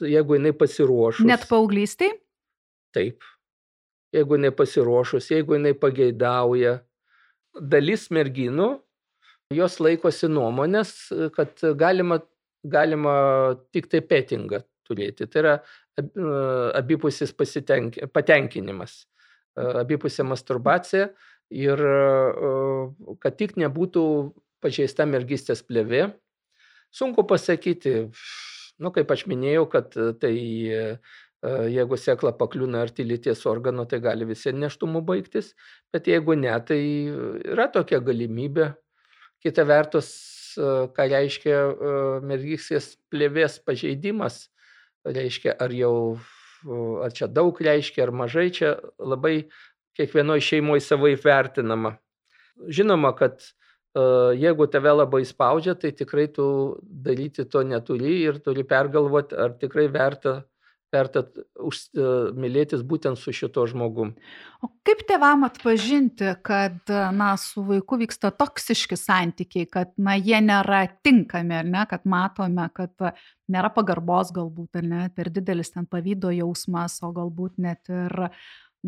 [0.00, 1.26] Jeigu jinai pasiruošus.
[1.26, 2.12] Net paauglystai?
[2.94, 3.24] Taip.
[4.14, 6.78] Jeigu jinai pasiruošus, jeigu jinai pageidauja.
[7.58, 8.68] Dalis merginų,
[9.54, 10.94] jos laikosi nuomonės,
[11.34, 12.20] kad galima,
[12.62, 13.14] galima
[13.74, 15.26] tik tai petingą turėti.
[15.26, 15.54] Tai yra
[16.78, 19.00] abipusis patenkinimas,
[19.58, 21.08] abipusė masturbacija
[21.50, 21.80] ir
[23.22, 24.04] kad tik nebūtų
[24.64, 26.10] pažeista mergystės plėvė.
[26.94, 28.08] Sunku pasakyti,
[28.80, 30.34] nu, kaip aš minėjau, kad tai
[31.70, 35.52] jeigu sėkla pakliūna arti lyties organo, tai gali visi neštumų baigtis,
[35.94, 36.80] bet jeigu ne, tai
[37.52, 38.72] yra tokia galimybė.
[39.44, 40.08] Kita vertus,
[40.58, 41.60] ką reiškia
[42.26, 44.48] mergystės plėvės pažeidimas,
[45.06, 46.18] reiškia, ar jau,
[47.06, 49.46] ar čia daug reiškia, ar mažai, čia labai
[49.98, 51.96] kiekvienoj šeimoj savaip vertinama.
[52.70, 53.42] Žinoma, kad
[54.38, 59.88] jeigu tave labai spaudžia, tai tikrai tu daryti to neturi ir turi pergalvoti, ar tikrai
[59.90, 60.42] verta,
[60.92, 61.24] verta
[62.38, 64.14] mylėtis būtent su šito žmogum.
[64.62, 70.84] O kaip tevam atpažinti, kad na, su vaiku vyksta toksiški santykiai, kad na, jie nėra
[71.02, 72.94] tinkami, ne, kad matome, kad
[73.48, 78.28] nėra pagarbos galbūt, ar ne, per didelis ten pavydo jausmas, o galbūt net ir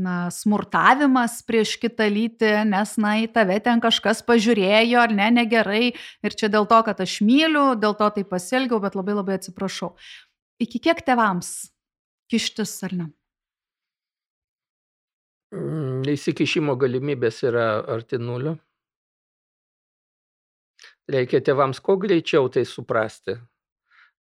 [0.00, 5.92] na, smurtavimas prieš kitą lytį, nes, na, į tave ten kažkas pažiūrėjo ar ne, negerai
[5.92, 9.92] ir čia dėl to, kad aš myliu, dėl to tai pasielgiau, bet labai labai atsiprašau.
[10.60, 11.70] Iki kiek tevams
[12.30, 13.06] kištis ar ne?
[15.50, 18.54] Mm, įsikišimo galimybės yra arti nulio.
[21.10, 23.34] Reikia tėvams kuo greičiau tai suprasti,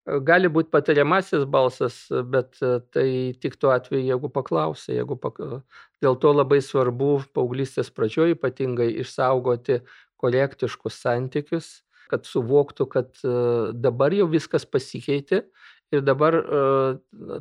[0.08, 1.96] Gali būti patariamasis balsas,
[2.32, 2.56] bet
[2.94, 5.36] tai tik tuo atveju, jeigu paklausai, jeigu pak...
[6.00, 9.82] dėl to labai svarbu paauglystės pradžioje ypatingai išsaugoti
[10.20, 11.68] korektiškus santykius,
[12.08, 13.20] kad suvoktų, kad
[13.76, 15.44] dabar jau viskas pasikeitė
[15.92, 16.38] ir dabar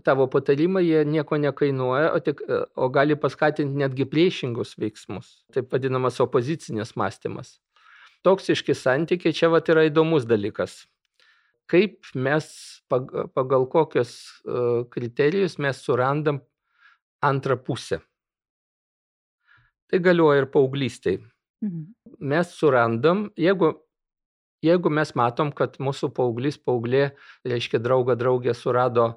[0.04, 2.43] tavo patarimai jie nieko nekainuoja, o, tik,
[2.76, 7.56] o gali paskatinti netgi priešingus veiksmus, taip vadinamas opozicinės mąstymas.
[8.28, 10.82] Toksiški santykiai čia vat yra įdomus dalykas
[11.69, 12.47] kaip mes,
[12.89, 14.13] pagal kokius
[14.93, 16.41] kriterijus mes surandam
[17.21, 17.99] antrą pusę.
[19.89, 21.19] Tai galioja ir paauglystėj.
[21.65, 21.86] Mhm.
[22.32, 23.73] Mes surandam, jeigu,
[24.63, 27.10] jeigu mes matom, kad mūsų paauglys, paauglė,
[27.47, 29.10] reiškia draugą, draugę surado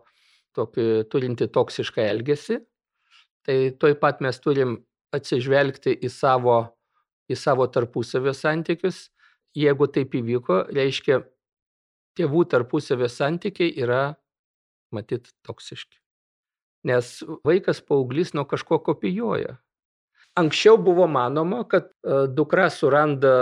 [0.57, 2.59] tokį, turinti toksišką elgesį,
[3.47, 4.81] tai toj pat mes turim
[5.15, 6.59] atsižvelgti į savo,
[7.31, 9.09] į savo tarpusavio santykius.
[9.53, 11.19] Jeigu taip įvyko, reiškia,
[12.19, 14.15] tėvų tarpusavio santykiai yra,
[14.93, 15.99] matyt, toksiški.
[16.89, 19.57] Nes vaikas paauglys nuo kažko kopijuoja.
[20.39, 23.33] Anksčiau buvo manoma, kad e, dukra suranda,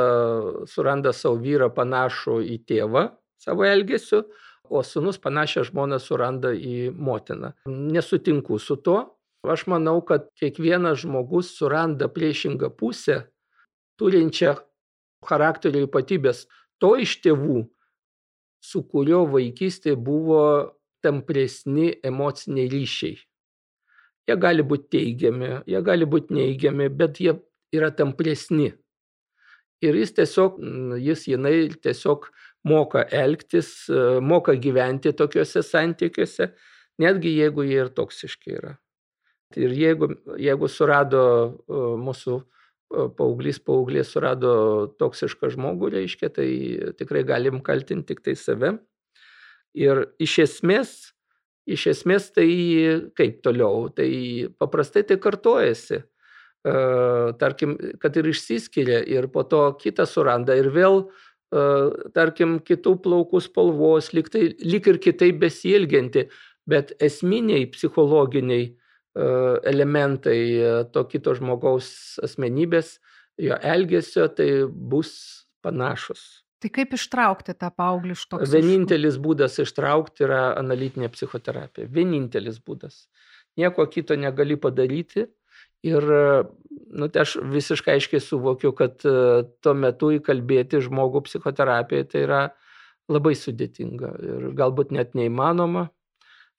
[0.67, 3.07] suranda savo vyrą panašų į tėvą
[3.41, 4.25] savo elgesiu,
[4.71, 7.55] o sunus panašią žmoną suranda į motiną.
[7.67, 9.17] Nesutinku su tuo.
[9.41, 13.23] Aš manau, kad kiekvienas žmogus suranda priešingą pusę
[13.99, 14.59] turinčią
[15.25, 16.45] charakterio ypatybės
[16.81, 17.65] to iš tėvų,
[18.61, 20.43] su kurio vaikystėje buvo
[21.05, 23.17] tampresni emociniai ryšiai.
[24.29, 27.35] Jie gali būti teigiami, jie gali būti neigiami, bet jie
[27.75, 28.71] yra tampresni.
[29.81, 30.61] Ir jis tiesiog,
[31.01, 32.29] jis jinai tiesiog
[32.69, 33.89] moka elgtis,
[34.21, 36.51] moka gyventi tokiuose santykiuose,
[37.01, 38.75] netgi jeigu jie ir toksiški yra.
[39.57, 41.23] Ir jeigu, jeigu surado
[42.05, 42.43] mūsų
[42.91, 44.53] paauglys, paauglė surado
[45.01, 46.49] toksišką žmogų, reiškia, tai
[46.99, 48.75] tikrai galim kaltinti tik tai save.
[49.79, 50.95] Ir iš esmės,
[51.71, 52.49] iš esmės tai
[53.19, 56.03] kaip toliau, tai paprastai tai kartojasi.
[57.41, 61.07] Tarkim, kad ir išsiskiria ir po to kitą suranda ir vėl,
[62.15, 66.27] tarkim, kitų plaukų spalvos, lyg, tai, lyg ir kitaip besielgianti,
[66.69, 68.75] bet esminiai psichologiniai
[69.15, 70.41] elementai
[70.95, 72.99] to kito žmogaus asmenybės,
[73.41, 75.11] jo elgesio, tai bus
[75.65, 76.45] panašus.
[76.61, 78.39] Tai kaip ištraukti tą paauglį iš to?
[78.53, 81.89] Vienintelis būdas ištraukti yra analitinė psichoterapija.
[81.89, 83.07] Vienintelis būdas.
[83.57, 85.25] Nieko kito negali padaryti.
[85.89, 92.43] Ir nu, tai aš visiškai aiškiai suvokiu, kad tuo metu įkalbėti žmogų psichoterapijoje tai yra
[93.11, 95.89] labai sudėtinga ir galbūt net neįmanoma.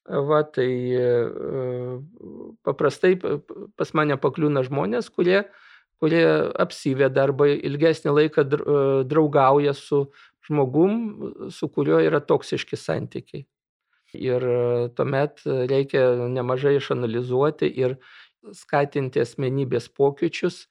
[0.09, 0.69] Va, tai
[2.65, 3.15] paprastai
[3.77, 5.43] pas mane pakliūna žmonės, kurie
[6.01, 6.25] kurie
[6.57, 8.45] apsiveda arba ilgesnį laiką
[9.05, 10.07] draugauja su
[10.47, 10.95] žmogum,
[11.53, 13.45] su kuriuo yra toksiški santykiai.
[14.17, 14.43] Ir
[14.97, 17.95] tuomet reikia nemažai išanalizuoti ir
[18.57, 20.65] skatinti asmenybės pokyčius,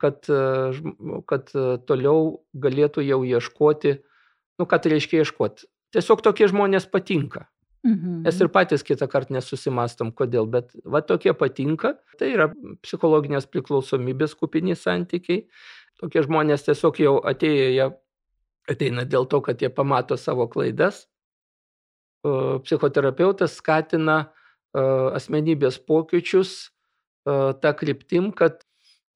[0.00, 0.32] kad,
[1.30, 1.52] kad
[1.86, 2.24] toliau
[2.64, 3.94] galėtų jau ieškoti,
[4.58, 5.68] nu ką tai reiškia ieškoti.
[5.94, 7.44] Tiesiog tokie žmonės patinka.
[7.84, 8.22] Mhm.
[8.26, 11.94] Mes ir patys kitą kartą nesusimastom, kodėl, bet va tokie patinka.
[12.20, 12.50] Tai yra
[12.84, 15.46] psichologinės priklausomybės kupini santykiai.
[16.00, 17.86] Tokie žmonės tiesiog jau atėjo, jie
[18.70, 21.06] ateina dėl to, kad jie pamato savo klaidas.
[22.20, 24.26] Psichoterapeutas skatina
[25.16, 26.68] asmenybės pokyčius
[27.24, 28.60] tą kryptim, kad,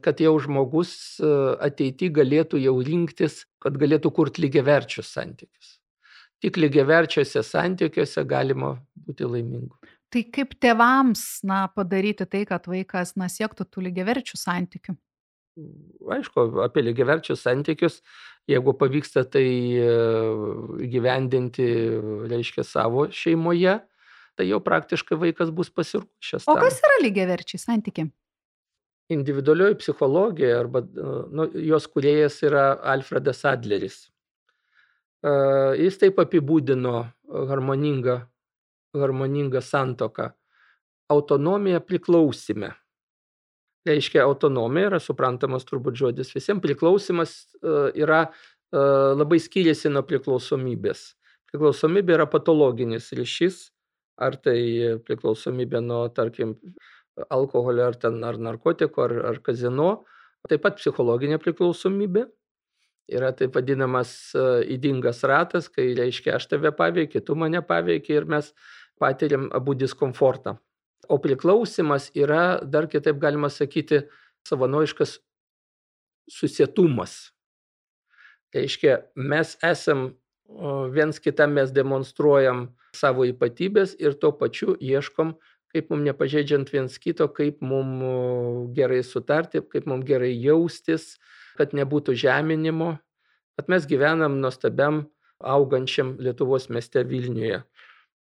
[0.05, 5.84] kad jau žmogus ateity galėtų jau rinktis, kad galėtų kurti lygiaverčius santykius
[6.45, 8.75] tik lygiaverčiuose santykiuose galima
[9.07, 9.73] būti laimingu.
[10.13, 14.95] Tai kaip tėvams na, padaryti tai, kad vaikas na, siektų tų lygiaverčių santykių?
[16.15, 18.01] Aišku, apie lygiaverčius santykius,
[18.51, 19.47] jeigu pavyksta tai
[19.79, 19.91] e,
[20.91, 21.67] gyvendinti,
[22.31, 23.77] reiškia, savo šeimoje,
[24.39, 26.49] tai jau praktiškai vaikas bus pasiruošęs.
[26.51, 28.11] O kas yra lygiaverčiai santykiai?
[29.15, 34.05] Individualioji psichologija arba nu, jos kuriejas yra Alfredas Adleris.
[35.25, 36.99] Jis taip apibūdino
[37.49, 38.19] harmoningą,
[38.99, 40.31] harmoningą santoką.
[41.13, 42.75] Autonomija priklausime.
[43.89, 46.63] Reiškia, autonomija yra suprantamas turbūt žodis visiems.
[46.65, 47.35] Priklausimas
[47.97, 48.27] yra
[48.73, 51.15] labai skiriasi nuo priklausomybės.
[51.53, 53.69] Priklausomybė yra patologinis ryšys,
[54.21, 54.59] ar tai
[55.07, 56.57] priklausomybė nuo, tarkim,
[57.31, 59.93] alkoholio ar, ten, ar narkotiko, ar, ar kazino.
[60.51, 62.27] Taip pat psichologinė priklausomybė
[63.11, 64.33] yra taip vadinamas
[64.71, 68.53] įdingas ratas, kai reiškia aš tave paveikiu, tu mane paveikiu ir mes
[69.01, 70.57] patiriam abu diskomfortą.
[71.09, 74.07] O priklausimas yra, dar kitaip galima sakyti,
[74.49, 75.19] savanoriškas
[76.33, 77.35] susietumas.
[78.55, 80.15] Reiškia, mes esam
[80.95, 85.35] viens kitam mes demonstruojam savo ypatybės ir tuo pačiu ieškom,
[85.75, 91.17] kaip mums nepažeidžiant viens kito, kaip mums gerai sutarti, kaip mums gerai jaustis,
[91.59, 92.97] kad nebūtų žeminimo,
[93.59, 95.05] bet mes gyvenam nuostabiam
[95.41, 97.63] augančiam Lietuvos mieste Vilniuje.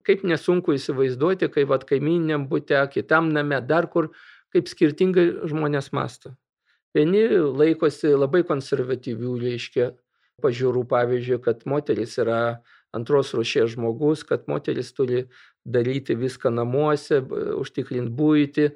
[0.08, 4.10] Kaip nesunku įsivaizduoti, kai vad kaimininiam būte, kitam name, dar kur,
[4.54, 6.34] kaip skirtingai žmonės masto.
[6.96, 9.92] Vieni laikosi labai konservatyvių, reiškia,
[10.42, 12.40] pažiūrų, pavyzdžiui, kad moteris yra
[12.96, 15.28] antros rušies žmogus, kad moteris turi
[15.68, 17.20] daryti viską namuose,
[17.60, 18.70] užtikrinti būti,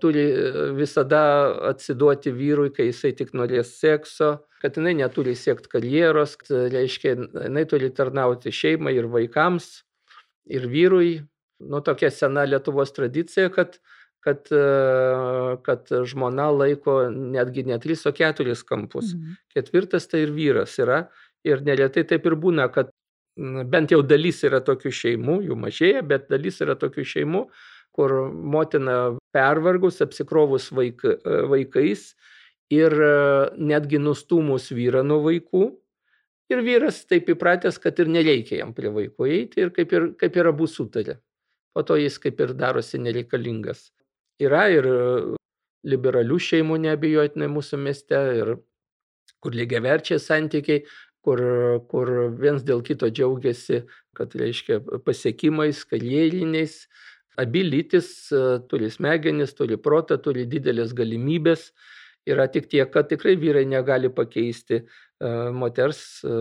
[0.00, 1.22] turi e, visada
[1.70, 7.14] atsiduoti vyrui, kai jisai tik norės sekso, kad jinai neturi siekti karjeros, kad, reiškia,
[7.46, 9.70] jinai turi tarnauti šeimai ir vaikams,
[10.50, 11.12] ir vyrui.
[11.58, 13.80] Nu, tokia sena Lietuvos tradicija, kad,
[14.22, 19.14] kad, e, kad žmona laiko netgi ne tris, o keturis kampus.
[19.16, 19.40] Mhm.
[19.56, 21.08] Ketvirtas tai ir vyras yra.
[21.46, 22.90] Ir neretai taip ir būna, kad
[23.38, 27.44] bent jau dalis yra tokių šeimų, jų mažėja, bet dalis yra tokių šeimų,
[27.94, 28.98] kur motina
[29.38, 31.06] pervargus, apsikrovus vaik,
[31.54, 32.10] vaikais
[32.74, 32.94] ir
[33.56, 35.68] netgi nustumus vyrą nuo vaikų.
[36.48, 40.36] Ir vyras taip įpratęs, kad ir nereikia jam prie vaiko eiti ir kaip ir, kaip
[40.36, 41.18] ir abu sutarė.
[41.76, 43.90] Po to jis kaip ir darosi nereikalingas.
[44.40, 44.88] Yra ir
[45.88, 48.54] liberalių šeimų neabejotinai mūsų mieste ir
[49.44, 50.82] kur lygiaverčiai santykiai,
[51.22, 51.42] kur,
[51.90, 53.84] kur viens dėl kito džiaugiasi,
[54.16, 56.86] kad reiškia pasiekimais, karjeriniais.
[57.38, 61.68] Abi lytis e, turi smegenis, turi protą, turi didelės galimybės.
[62.28, 64.84] Yra tik tiek, kad tikrai vyrai negali pakeisti e,
[65.54, 66.32] moters, e,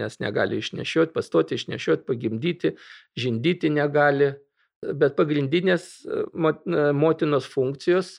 [0.00, 2.74] nes negali išnešioti, pastoti išnešioti, pagimdyti,
[3.16, 4.34] žindyti negali.
[4.78, 5.88] Bet pagrindinės
[6.94, 8.12] motinos funkcijos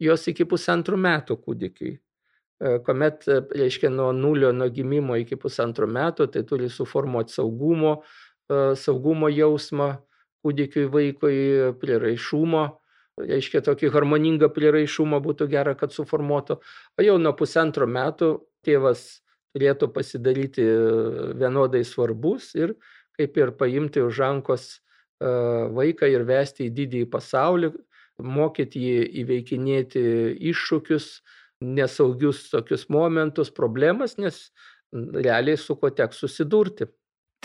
[0.00, 1.90] jos iki pusantrų metų kūdikiui.
[1.96, 7.98] E, kuomet, reiškia, nuo nulio, nuo gimimo iki pusantrų metų, tai turi suformuoti saugumo,
[8.78, 9.96] saugumo jausmą
[10.46, 11.36] kūdikiui vaikui,
[11.82, 12.64] priraišumo,
[13.26, 16.60] reiškia, tokį harmoningą priraišumą būtų gera, kad suformuotų.
[16.96, 19.06] O jau nuo pusantro metų tėvas
[19.56, 20.64] turėtų pasidaryti
[21.40, 22.76] vienodai svarbus ir
[23.16, 24.66] kaip ir paimti už rankos
[25.18, 27.72] vaiką ir vesti į didįjį pasaulį,
[28.20, 30.02] mokyti jį įveikinėti
[30.52, 31.06] iššūkius,
[31.64, 34.50] nesaugius tokius momentus, problemas, nes
[34.92, 36.90] realiai su kuo teks susidurti.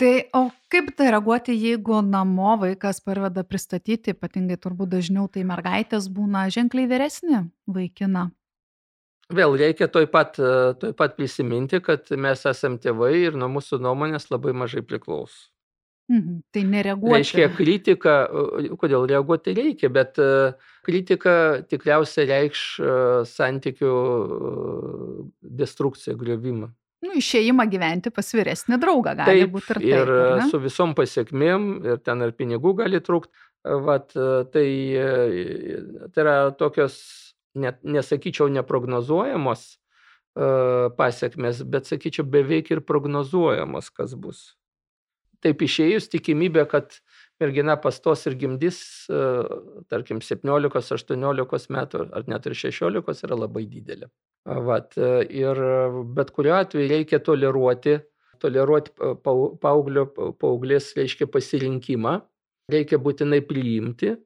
[0.02, 6.08] Tai o kaip tai reaguoti, jeigu namo vaikas parveda pristatyti, ypatingai turbūt dažniau tai mergaitės
[6.10, 8.24] būna ženkliai vyresnė vaikina?
[9.30, 10.34] Vėl reikia toj pat,
[10.82, 15.52] toj pat prisiminti, kad mes esame tėvai ir nuo mūsų nuomonės labai mažai priklauso.
[16.10, 17.14] Mhm, tai nereaguoti.
[17.20, 18.18] Reiškia kritika,
[18.82, 20.18] kodėl reaguoti reikia, bet
[20.82, 22.66] kritika tikriausiai reikš
[23.30, 23.94] santykių
[25.62, 26.74] destrukciją, griovimą.
[27.02, 29.88] Nu, išėjimą gyventi pas vyresnį draugą gali Taip, būti ir taip.
[29.90, 30.46] ir ne?
[30.50, 33.48] su visom pasiekmėm, ir ten ir pinigų gali trūkti.
[33.62, 34.64] Vat, tai,
[36.14, 36.96] tai yra tokios,
[37.54, 39.68] net, nesakyčiau, neprognozuojamos
[40.98, 44.42] pasiekmes, bet sakyčiau, beveik ir prognozuojamos, kas bus
[45.42, 46.98] taip išėjus tikimybė, kad
[47.40, 48.78] mergina pastos ir gimdys,
[49.10, 49.22] e,
[49.92, 54.10] tarkim, 17-18 metų ar net ir 16 yra labai didelė.
[54.68, 55.62] Vat, e, ir
[56.16, 57.98] bet kuriuo atveju reikia toleruoti,
[58.42, 60.06] toleruoti paauglio,
[60.40, 62.18] paauglės, reiškia pasirinkimą,
[62.72, 64.16] reikia būtinai priimti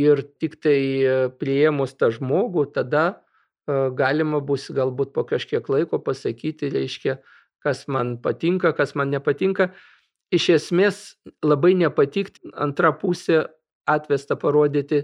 [0.00, 3.22] ir tik tai e, priėmus tą žmogų, tada
[3.94, 7.20] galima bus galbūt po kažkiek laiko pasakyti, reiškia,
[7.62, 9.68] kas man patinka, kas man nepatinka
[10.32, 11.02] iš esmės
[11.44, 13.44] labai nepatikt antra pusė
[13.88, 15.02] atvesta parodyti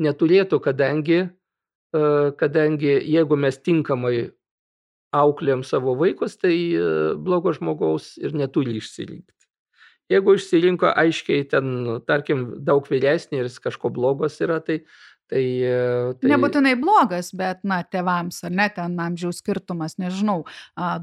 [0.00, 2.04] neturėtų, kadangi, e,
[2.40, 4.30] kadangi jeigu mes tinkamai
[5.16, 6.88] auklėjom savo vaikus, tai e,
[7.18, 9.36] blogo žmogaus ir neturi išsirinkti.
[10.10, 11.74] Jeigu išsirinko aiškiai ten,
[12.06, 14.80] tarkim, daug vyresnį ir jis kažko blogos yra, tai
[15.30, 15.42] Tai,
[16.18, 16.30] tai...
[16.32, 20.40] Nebūtinai blogas, bet, na, tėvams, ar ne, ten amžiaus skirtumas, nežinau,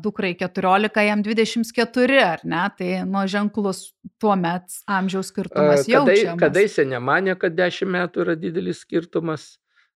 [0.04, 3.86] dukrai 14, jam 24, ar ne, tai nuo ženklus
[4.20, 6.04] tuo met amžiaus skirtumas jau.
[6.10, 9.54] Kadai, kadaise nemanė, kad 10 metų yra didelis skirtumas.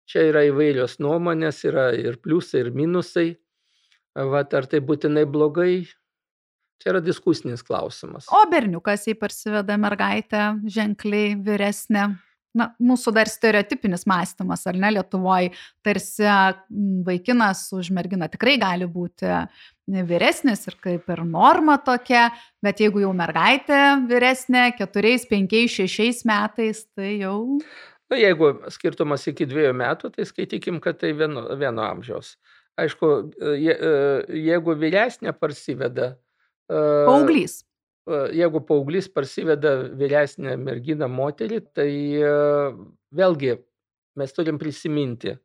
[0.09, 3.31] Čia yra įvairios nuomonės, yra ir pliusai, ir minusai.
[4.17, 5.87] Vat, ar tai būtinai blogai,
[6.79, 8.29] Čia yra diskusinis klausimas.
[8.31, 12.05] O berniukas, jei parsiveda mergaitę ženkliai vyresnę,
[12.59, 15.53] na, mūsų dar stereotipinis mąstymas, ar ne, Lietuvoje
[15.87, 16.27] tarsi
[17.07, 19.31] vaikinas už merginą tikrai gali būti
[20.09, 22.29] vyresnis ir kaip ir norma tokia,
[22.65, 27.61] bet jeigu jau mergaitė vyresnė, keturiais, penkiais, šešiais metais, tai jau...
[28.09, 32.37] Na, jeigu skirtumas iki dviejų metų, tai skaitykim, kad tai vieno, vieno amžiaus.
[32.79, 33.09] Aišku,
[33.61, 33.75] je,
[34.49, 36.15] jeigu vyresnė parsiveda.
[36.69, 37.63] Pauglys
[38.35, 41.91] jeigu paauglys parsiveda vyresnę merginą moterį, tai
[43.15, 43.57] vėlgi
[44.19, 45.37] mes turim prisiminti,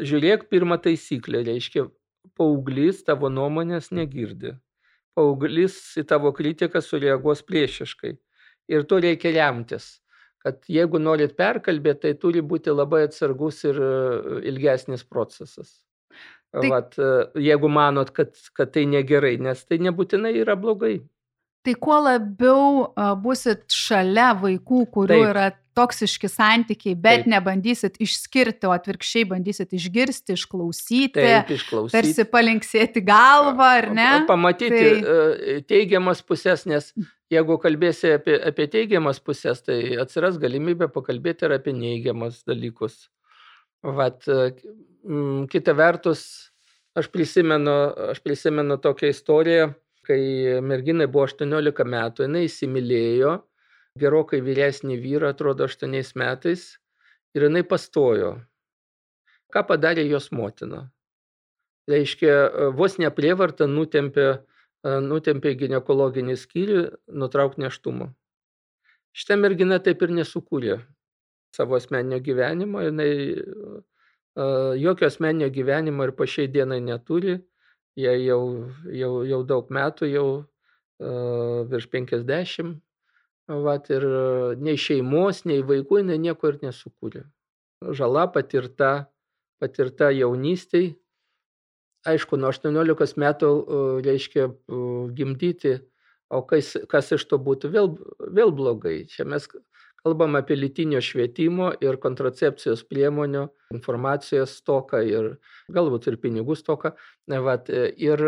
[0.00, 1.86] žiūrėk pirmą taisyklę, reiškia,
[2.38, 4.54] paauglys tavo nuomonės negirdi.
[5.18, 8.14] Paauglys į tavo kritiką sureaguos priešiškai.
[8.70, 9.98] Ir to reikia remtis,
[10.42, 13.80] kad jeigu norit perkalbėti, tai turi būti labai atsargus ir
[14.46, 15.80] ilgesnis procesas.
[16.50, 16.66] Tai...
[16.70, 16.96] Vat,
[17.38, 21.00] jeigu manot, kad, kad tai negerai, nes tai nebūtinai yra blogai.
[21.60, 22.86] Tai kuo labiau
[23.20, 25.26] busit šalia vaikų, kurių Taip.
[25.28, 27.30] yra toksiški santykiai, bet Taip.
[27.34, 31.94] nebandysit išskirti, o atvirkščiai bandysit išgirsti, išklausyti, Taip, išklausyti.
[31.96, 34.08] tarsi palinksėti galvą, ar ne?
[34.28, 35.58] Pamatyti tai...
[35.68, 36.90] teigiamas pusės, nes
[37.32, 43.10] jeigu kalbėsi apie, apie teigiamas pusės, tai atsiras galimybė pakalbėti ir apie neigiamas dalykus.
[43.84, 44.24] Vat,
[45.52, 46.24] kita vertus,
[46.96, 47.76] aš prisimenu,
[48.16, 49.70] aš prisimenu tokią istoriją
[50.06, 53.34] kai merginai buvo 18 metų, jinai įsimylėjo
[54.00, 55.90] gerokai vyresnį vyrą, atrodo, 8
[56.20, 56.78] metais
[57.34, 58.38] ir jinai pastojo.
[59.50, 60.86] Ką padarė jos motina?
[61.90, 64.44] Reiškia, vos neprievarta nutempė,
[64.84, 66.82] nutempė gynekologinį skyrių
[67.18, 68.12] nutraukti neštumą.
[69.10, 70.78] Šitą merginą taip ir nesukūrė
[71.56, 73.10] savo asmeninio gyvenimo, jinai
[74.78, 77.40] jokio asmeninio gyvenimo ir po šiai dienai neturi
[77.98, 78.42] Jie jau,
[78.94, 82.78] jau, jau daug metų, jau uh, virš 50.
[83.50, 84.04] Vat, ir
[84.62, 87.24] nei šeimos, nei vaikų jinai nieko ir nesukūrė.
[87.96, 89.10] Žala patirta,
[89.58, 90.92] patirta jaunystėj.
[92.06, 93.48] Aišku, nuo 18 metų,
[94.06, 94.46] reiškia,
[95.18, 95.74] gimdyti,
[96.30, 97.90] o kas, kas iš to būtų vėl,
[98.38, 99.02] vėl blogai.
[99.10, 99.50] Čia mes
[100.04, 105.28] kalbam apie lytinio švietimo ir kontracepcijos priemonių, informacijos stoką ir
[105.72, 106.94] galbūt ir pinigų stoką.
[107.46, 108.24] Vat, ir,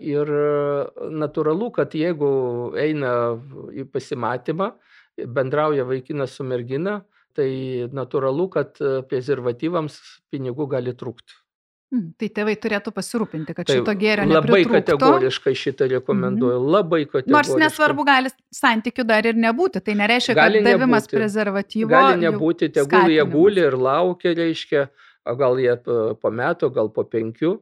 [0.00, 0.32] ir
[1.24, 2.30] natūralu, kad jeigu
[2.80, 3.12] eina
[3.74, 4.72] į pasimatymą,
[5.20, 7.00] bendrauja vaikinas su mergina,
[7.36, 7.50] tai
[7.94, 10.00] natūralu, kad prezervatyvams
[10.32, 11.39] pinigų gali trūkti.
[11.90, 14.94] Mm, tai tėvai turėtų pasirūpinti, kad Tai šito gėrio labai nepritrūktų.
[14.94, 16.58] kategoriškai šitą rekomenduoju.
[16.70, 17.34] Labai kategoriškai.
[17.34, 19.82] Nors nesvarbu, gali santykių dar ir nebūti.
[19.82, 21.16] Tai nereiškia, Gali kad davimas nebūti.
[21.18, 21.88] prezervatyvo.
[21.90, 24.84] Gali nebūti, tegul jie guli ir laukia, reiškia,
[25.40, 27.56] gal jie po metų, gal po penkių.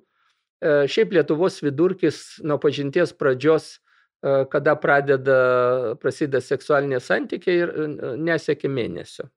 [0.61, 3.79] E, Šiaip Lietuvos vidurkis nuo pažinties pradžios,
[4.23, 7.73] e, kada pradeda, prasideda seksualiniai santykiai ir
[8.19, 9.31] nesiekia mėnesio.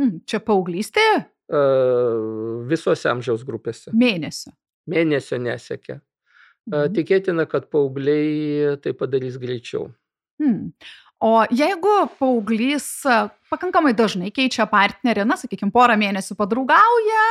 [0.00, 1.26] Mm, Čia paauglystėje
[2.70, 3.92] Visose amžiaus grupėse.
[3.92, 4.52] mėnesio.
[4.88, 6.00] Mėnesio nesiekia.
[6.68, 6.94] Mhm.
[6.96, 9.90] Tikėtina, kad paaugliai tai padarys greičiau.
[10.40, 10.72] Hmm.
[11.20, 13.04] O jeigu paauglys
[13.52, 17.28] pakankamai dažnai keičia partnerį, na, sakykime, porą mėnesių padraugauja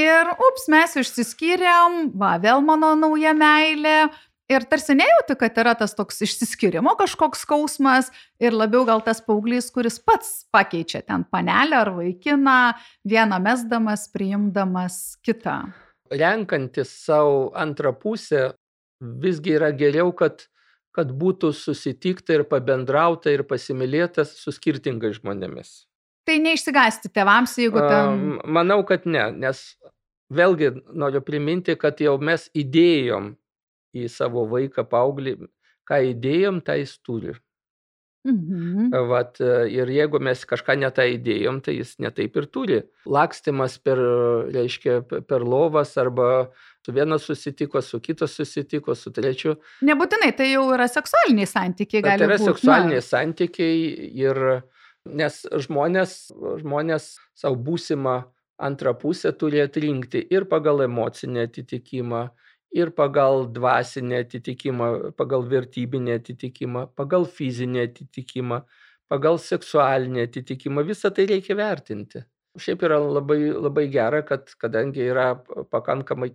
[0.00, 4.10] ir, ups, mes išsiskyrėm, va, vėl mano nauja meilė.
[4.52, 8.10] Ir tarsi nejauti, kad yra tas toks išsiskyrimo kažkoks skausmas
[8.42, 12.74] ir labiau gal tas paauglys, kuris pats pakeičia ten panelę ar vaikiną,
[13.08, 15.72] vieną mesdamas, priimdamas kitą.
[16.10, 18.52] renkantis savo antrą pusę,
[19.00, 20.44] visgi yra geriau, kad,
[20.92, 25.86] kad būtų susitikta ir pabendrauta ir pasimylėta su skirtingais žmonėmis.
[26.28, 28.38] Tai neišsigasti tėvams, jeigu ten...
[28.44, 29.64] Manau, kad ne, nes
[30.32, 33.32] vėlgi noriu priminti, kad jau mes įdėjom
[33.94, 35.38] į savo vaiką, paauglį,
[35.88, 37.34] ką įdėjom, tai jis turi.
[38.24, 38.88] Mhm.
[39.10, 39.36] Vat,
[39.68, 42.78] ir jeigu mes kažką netą įdėjom, tai jis netaip ir turi.
[43.04, 44.00] Lakstimas per,
[44.54, 46.48] reiškia, pe- per lovas arba
[46.84, 49.58] su viena susitiko, su kitas susitiko, su trečiu.
[49.84, 54.40] Nebūtinai, tai jau yra seksualiniai santykiai, gali yra būt, seksualiniai santykiai ir
[55.04, 56.16] nes žmonės,
[56.64, 58.22] žmonės savo būsimą
[58.64, 62.28] antrą pusę turi atrinkti ir pagal emocinį atitikimą,
[62.74, 68.60] ir pagal dvasinį atitikimą, pagal vertybinį atitikimą, pagal fizinį atitikimą,
[69.12, 70.84] pagal seksualinį atitikimą.
[70.88, 72.24] Visą tai reikia vertinti.
[72.58, 75.32] Šiaip yra labai, labai gera, kad kadangi yra
[75.74, 76.30] pakankamai,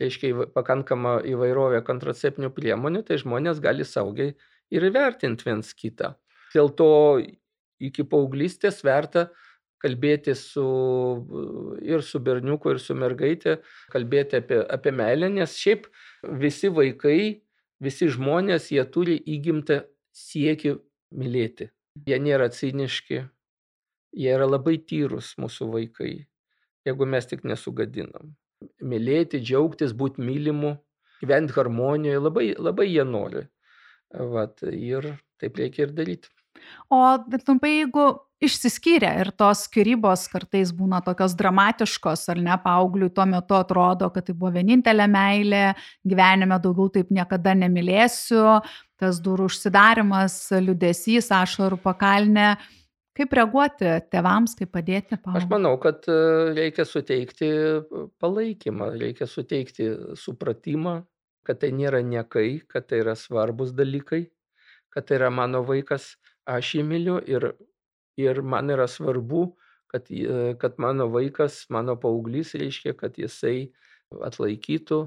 [0.00, 4.34] reiškia, pakankama įvairovė kontraceptinių priemonių, tai žmonės gali saugiai
[4.72, 6.14] ir įvertinti viens kitą.
[6.54, 6.90] Dėl to
[7.80, 9.28] iki paauglystės verta
[9.80, 10.64] kalbėti su,
[11.82, 13.58] ir su berniuku, ir su mergaitė,
[13.92, 15.88] kalbėti apie, apie meilę, nes šiaip
[16.42, 17.40] visi vaikai,
[17.80, 19.82] visi žmonės, jie turi įgimtą
[20.16, 20.76] siekį
[21.16, 21.70] mylėti.
[22.06, 23.24] Jie nėra ciniški,
[24.16, 26.12] jie yra labai tyrus mūsų vaikai,
[26.86, 28.34] jeigu mes tik nesugadinam.
[28.84, 30.74] Mylėti, džiaugtis, būti mylimu,
[31.22, 33.46] gyventi harmonijoje, labai, labai jie nori.
[34.10, 36.28] Vat, ir taip reikia ir daryti.
[36.92, 36.98] O
[37.32, 38.06] trumpai, jeigu
[38.44, 44.26] išsiskyrė ir tos skirybos kartais būna tokios dramatiškos, ar ne, paaugliui tuo metu atrodo, kad
[44.26, 45.64] tai buvo vienintelė meilė,
[46.08, 48.60] gyvenime daugiau taip niekada nemylėsiu,
[49.00, 52.54] tas durų užsidarimas, liudesys, ašarų pakalnė.
[53.20, 55.48] Kaip reaguoti tėvams, kaip padėti Aš paaugliui?
[55.50, 56.18] manau, kad e,
[56.56, 57.48] reikia suteikti
[58.22, 61.00] palaikymą, reikia suteikti supratimą,
[61.44, 64.28] kad tai nėra niekai, kad tai yra svarbus dalykai,
[64.94, 66.14] kad tai yra mano vaikas,
[66.48, 67.50] aš jį myliu ir,
[68.20, 69.46] ir man yra svarbu,
[69.90, 70.10] kad,
[70.60, 73.72] kad mano vaikas, mano paauglys reiškia, kad jisai
[74.26, 75.00] atlaikytų,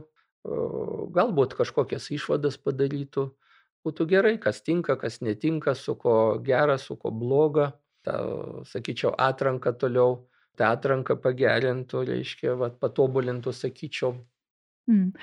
[1.16, 3.30] galbūt kažkokias išvadas padarytų.
[3.84, 7.74] Būtų gerai, kas tinka, kas netinka, su ko gera, su ko bloga.
[8.04, 8.18] Ta,
[8.68, 10.26] sakyčiau, atranka toliau,
[10.60, 14.18] tą atranką pagerintų, reiškia, vat, patobulintų, sakyčiau.
[14.92, 15.14] Mm.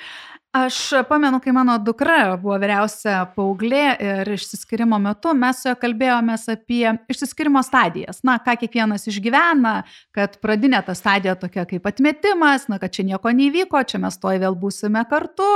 [0.52, 6.48] Aš pamenu, kai mano dukra buvo vyriausia paauglė ir išsiskirimo metu mes su ja kalbėjomės
[6.50, 8.18] apie išsiskirimo stadijas.
[8.26, 13.30] Na, ką kiekvienas išgyvena, kad pradinė ta stadija tokia kaip atmetimas, na, kad čia nieko
[13.30, 15.46] neįvyko, čia mes toj vėl būsime kartu.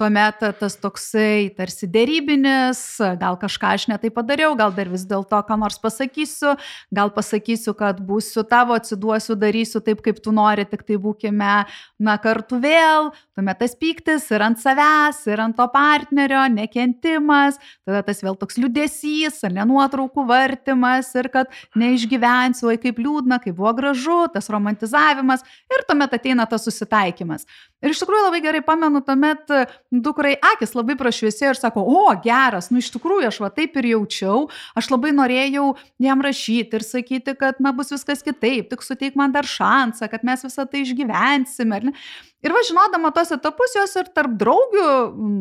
[0.00, 2.80] Tuomet tas toksai tarsi dėrybinis,
[3.20, 6.54] gal kažką aš netai padariau, gal dar vis dėlto ką nors pasakysiu,
[6.88, 11.52] gal pasakysiu, kad būsiu tavo, atsiduosiu, darysiu taip, kaip tu nori, tik tai būkime,
[12.00, 13.12] na, kartu vėl.
[13.36, 18.58] Tuomet tas pyktis ir ant savęs, ir ant to partnerio, nekentimas, tada tas vėl toks
[18.60, 25.44] liudesys, ar nenuotraukų vartimas, ir kad neišgyvensiu, oi kaip liūdna, kaip buvo gražu, tas romantizavimas,
[25.70, 27.46] ir tuomet ateina tas susitaikymas.
[27.80, 29.48] Ir iš tikrųjų labai gerai pamenu, tuomet
[29.88, 33.92] dukrai akis labai prašviesėjo ir sako, o geras, nu iš tikrųjų aš va taip ir
[33.94, 34.42] jaučiau,
[34.76, 35.70] aš labai norėjau
[36.02, 40.26] jam rašyti ir sakyti, kad na bus viskas kitaip, tik suteik man dar šansą, kad
[40.26, 41.94] mes visą tai išgyvensime.
[42.40, 44.84] Ir va žinodama tos etapus jos ir tarp draugių,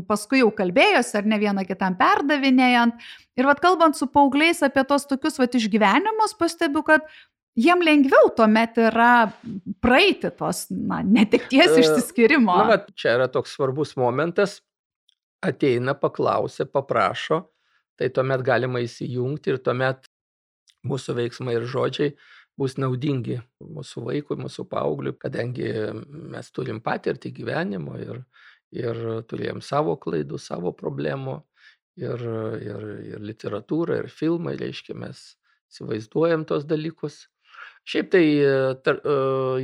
[0.09, 2.97] paskui jau kalbėjosi ar ne vieną kitam perdavinėjant.
[3.39, 7.05] Ir vad kalbant su paaugliais apie tos tokius va išgyvenimus, pastebiu, kad
[7.59, 9.29] jiem lengviau tuomet yra
[9.83, 12.57] praeiti tos na, netekties e, išsiskirimo.
[12.63, 14.59] Na, bet čia yra toks svarbus momentas.
[15.39, 17.45] Ateina, paklausia, paprašo,
[17.95, 20.09] tai tuomet galima įsijungti ir tuomet
[20.83, 22.11] mūsų veiksmai ir žodžiai
[22.59, 25.69] bus naudingi mūsų vaikui, mūsų paaugliui, kadangi
[26.35, 28.21] mes turim patirtį gyvenimo ir,
[28.75, 29.01] ir
[29.31, 31.39] turėjom savo klaidų, savo problemų
[31.99, 32.23] ir,
[32.63, 35.23] ir, ir literatūrą, ir filmai, reiškia, mes
[35.71, 37.27] įsivaizduojam tos dalykus
[37.89, 38.25] Šiaip tai
[38.85, 39.13] tar, e,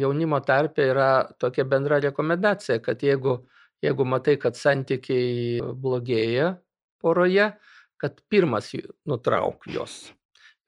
[0.01, 1.09] jaunimo tarpe yra
[1.41, 3.37] tokia bendra rekomendacija, kad jeigu,
[3.85, 6.55] jeigu matai, kad santykiai blogėja
[7.03, 7.51] poroje,
[8.01, 8.71] kad pirmas
[9.05, 9.99] nutrauk jos.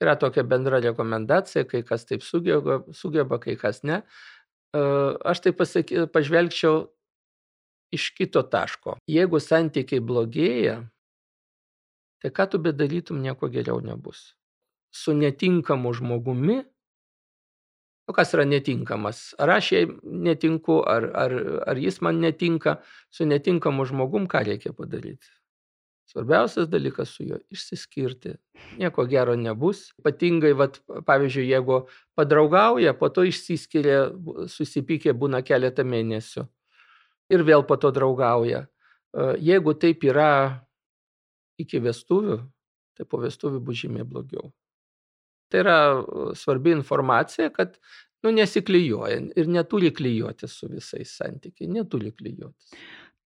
[0.03, 4.03] Yra tokia bendra rekomendacija, kai kas taip sugeba, sugeba kai kas ne.
[4.75, 4.81] E,
[5.25, 6.85] aš tai pasaky, pažvelgčiau
[7.95, 8.97] iš kito taško.
[9.09, 10.79] Jeigu santykiai blogėja,
[12.21, 14.33] tai ką tu bedarytum, nieko geriau nebus.
[14.93, 16.61] Su netinkamu žmogumi
[18.07, 19.33] o kas yra netinkamas.
[19.39, 19.83] Ar aš jai
[20.27, 21.35] netinku, ar, ar,
[21.67, 22.77] ar jis man netinka,
[23.11, 25.27] su netinkamu žmogum ką reikia padaryti.
[26.07, 28.35] Svarbiausias dalykas su juo- išsiskirti.
[28.79, 29.91] Nieko gero nebus.
[29.99, 34.11] Ypatingai, vat, pavyzdžiui, jeigu padraugauja, po to išsiskiria,
[34.47, 36.47] susipykė būna keletą mėnesių
[37.29, 38.63] ir vėl po to draugauja.
[38.63, 40.63] E, jeigu taip yra
[41.59, 42.39] iki vestuvių,
[42.97, 44.53] tai po vestuvių bus žymiai blogiau.
[45.51, 45.79] Tai yra
[46.35, 47.77] svarbi informacija, kad
[48.23, 52.73] nu, nesiklyjuoja ir neturi klyjuoti su visais santykiai, neturi klyjuotis.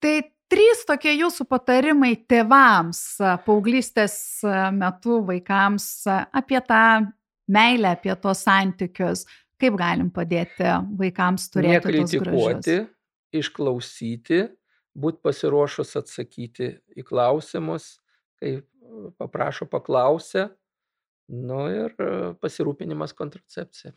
[0.01, 0.13] Tai
[0.51, 3.01] trys tokie jūsų patarimai tėvams,
[3.45, 4.15] paauglystės
[4.75, 6.85] metu vaikams apie tą
[7.51, 9.25] meilę, apie tos santykius,
[9.61, 11.77] kaip galim padėti vaikams turėti.
[11.77, 12.79] Nekritikuoti,
[13.37, 14.41] išklausyti,
[14.97, 17.93] būti pasiruošus atsakyti į klausimus,
[18.41, 18.57] kai
[19.21, 20.49] paprašo paklausę
[21.31, 22.07] Nu ir e,
[22.43, 23.93] pasirūpinimas kontracepcija.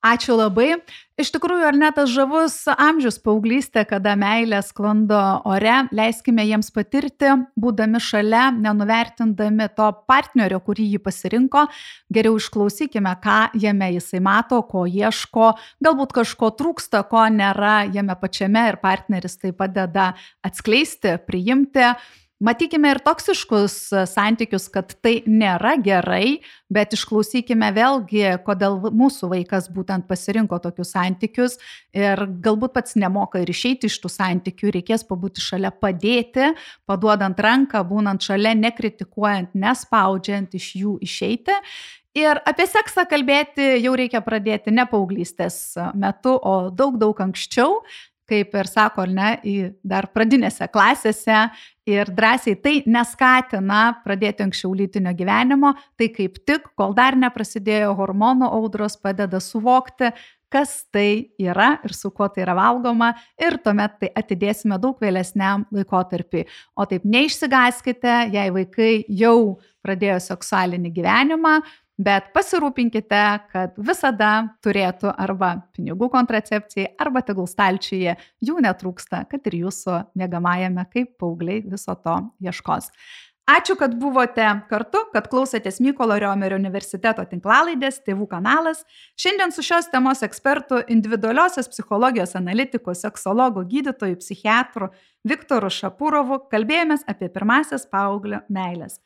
[0.00, 0.78] Ačiū labai.
[1.20, 7.34] Iš tikrųjų, ar net tas žavus amžius paauglystė, kada meilė sklando ore, leiskime jiems patirti,
[7.60, 11.66] būdami šalia, nenuvertindami to partnerio, kurį jį pasirinko,
[12.08, 15.50] geriau išklausykime, ką jame jisai mato, ko ieško,
[15.84, 20.14] galbūt kažko trūksta, ko nėra jame pačiame ir partneris tai padeda
[20.48, 21.92] atskleisti, priimti
[22.40, 26.38] Matykime ir toksiškus e, santykius, kad tai nėra gerai,
[26.72, 31.58] bet išklausykime vėlgi, kodėl mūsų vaikas būtent pasirinko tokius santykius
[31.92, 36.54] ir galbūt pats nemoka ir išeiti iš tų santykių, reikės pabūti šalia padėti,
[36.88, 41.60] paduodant ranką, būnant šalia, nekritikuojant, nespaudžiant iš jų išeiti.
[42.16, 47.82] Ir apie seksą kalbėti jau reikia pradėti ne paauglystės metu, o daug, daug anksčiau,
[48.30, 51.42] kaip ir sako, ar ne, į dar pradinėse klasėse
[51.90, 58.50] ir drąsiai tai neskatina pradėti anksčiau lytinio gyvenimo, tai kaip tik, kol dar neprasidėjo hormonų
[58.60, 60.12] audros, padeda suvokti,
[60.50, 65.66] kas tai yra ir su kuo tai yra valgoma ir tuomet tai atidėsime daug vėlesniam
[65.74, 66.46] laikotarpiui.
[66.74, 71.60] O taip neišsigaskite, jei vaikai jau pradėjo seksualinį gyvenimą,
[72.00, 73.22] bet pasirūpinkite,
[73.52, 74.32] kad visada
[74.64, 81.64] turėtų arba pinigų kontracepcijai, arba tegul stalčiuje jų netrūksta, kad ir jūsų mėgamajame, kaip paaugliai
[81.66, 82.88] viso to ieškos.
[83.50, 88.84] Ačiū, kad buvote kartu, kad klausėtės Mykolo Riomerio universiteto tinklalaidės Tėvų kanalas.
[89.18, 94.92] Šiandien su šios temos ekspertu, individualiosios psichologijos analitiku, seksologu, gydytoju, psichiatru
[95.26, 99.00] Viktoru Šapūrovu kalbėjomės apie pirmasias paauglio meilės.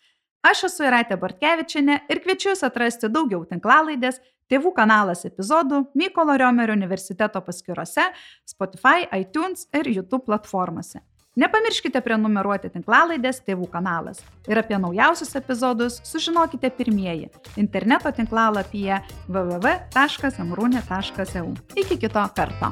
[0.45, 4.19] Aš esu Iraitė Bartkevičiane ir kviečiu Jūs atrasti daugiau tinklalaidės,
[4.53, 8.05] tėvų kanalas epizodų Mykolo Riomerio universiteto paskiruose,
[8.45, 11.01] Spotify, iTunes ir YouTube platformose.
[11.41, 17.27] Nepamirškite prenumeruoti tinklalaidės Tėvų kanalas ir apie naujausius epizodus sužinokite pirmieji
[17.59, 21.49] interneto tinklalapyje www.amrūne.eu.
[21.75, 22.71] Iki kito karto.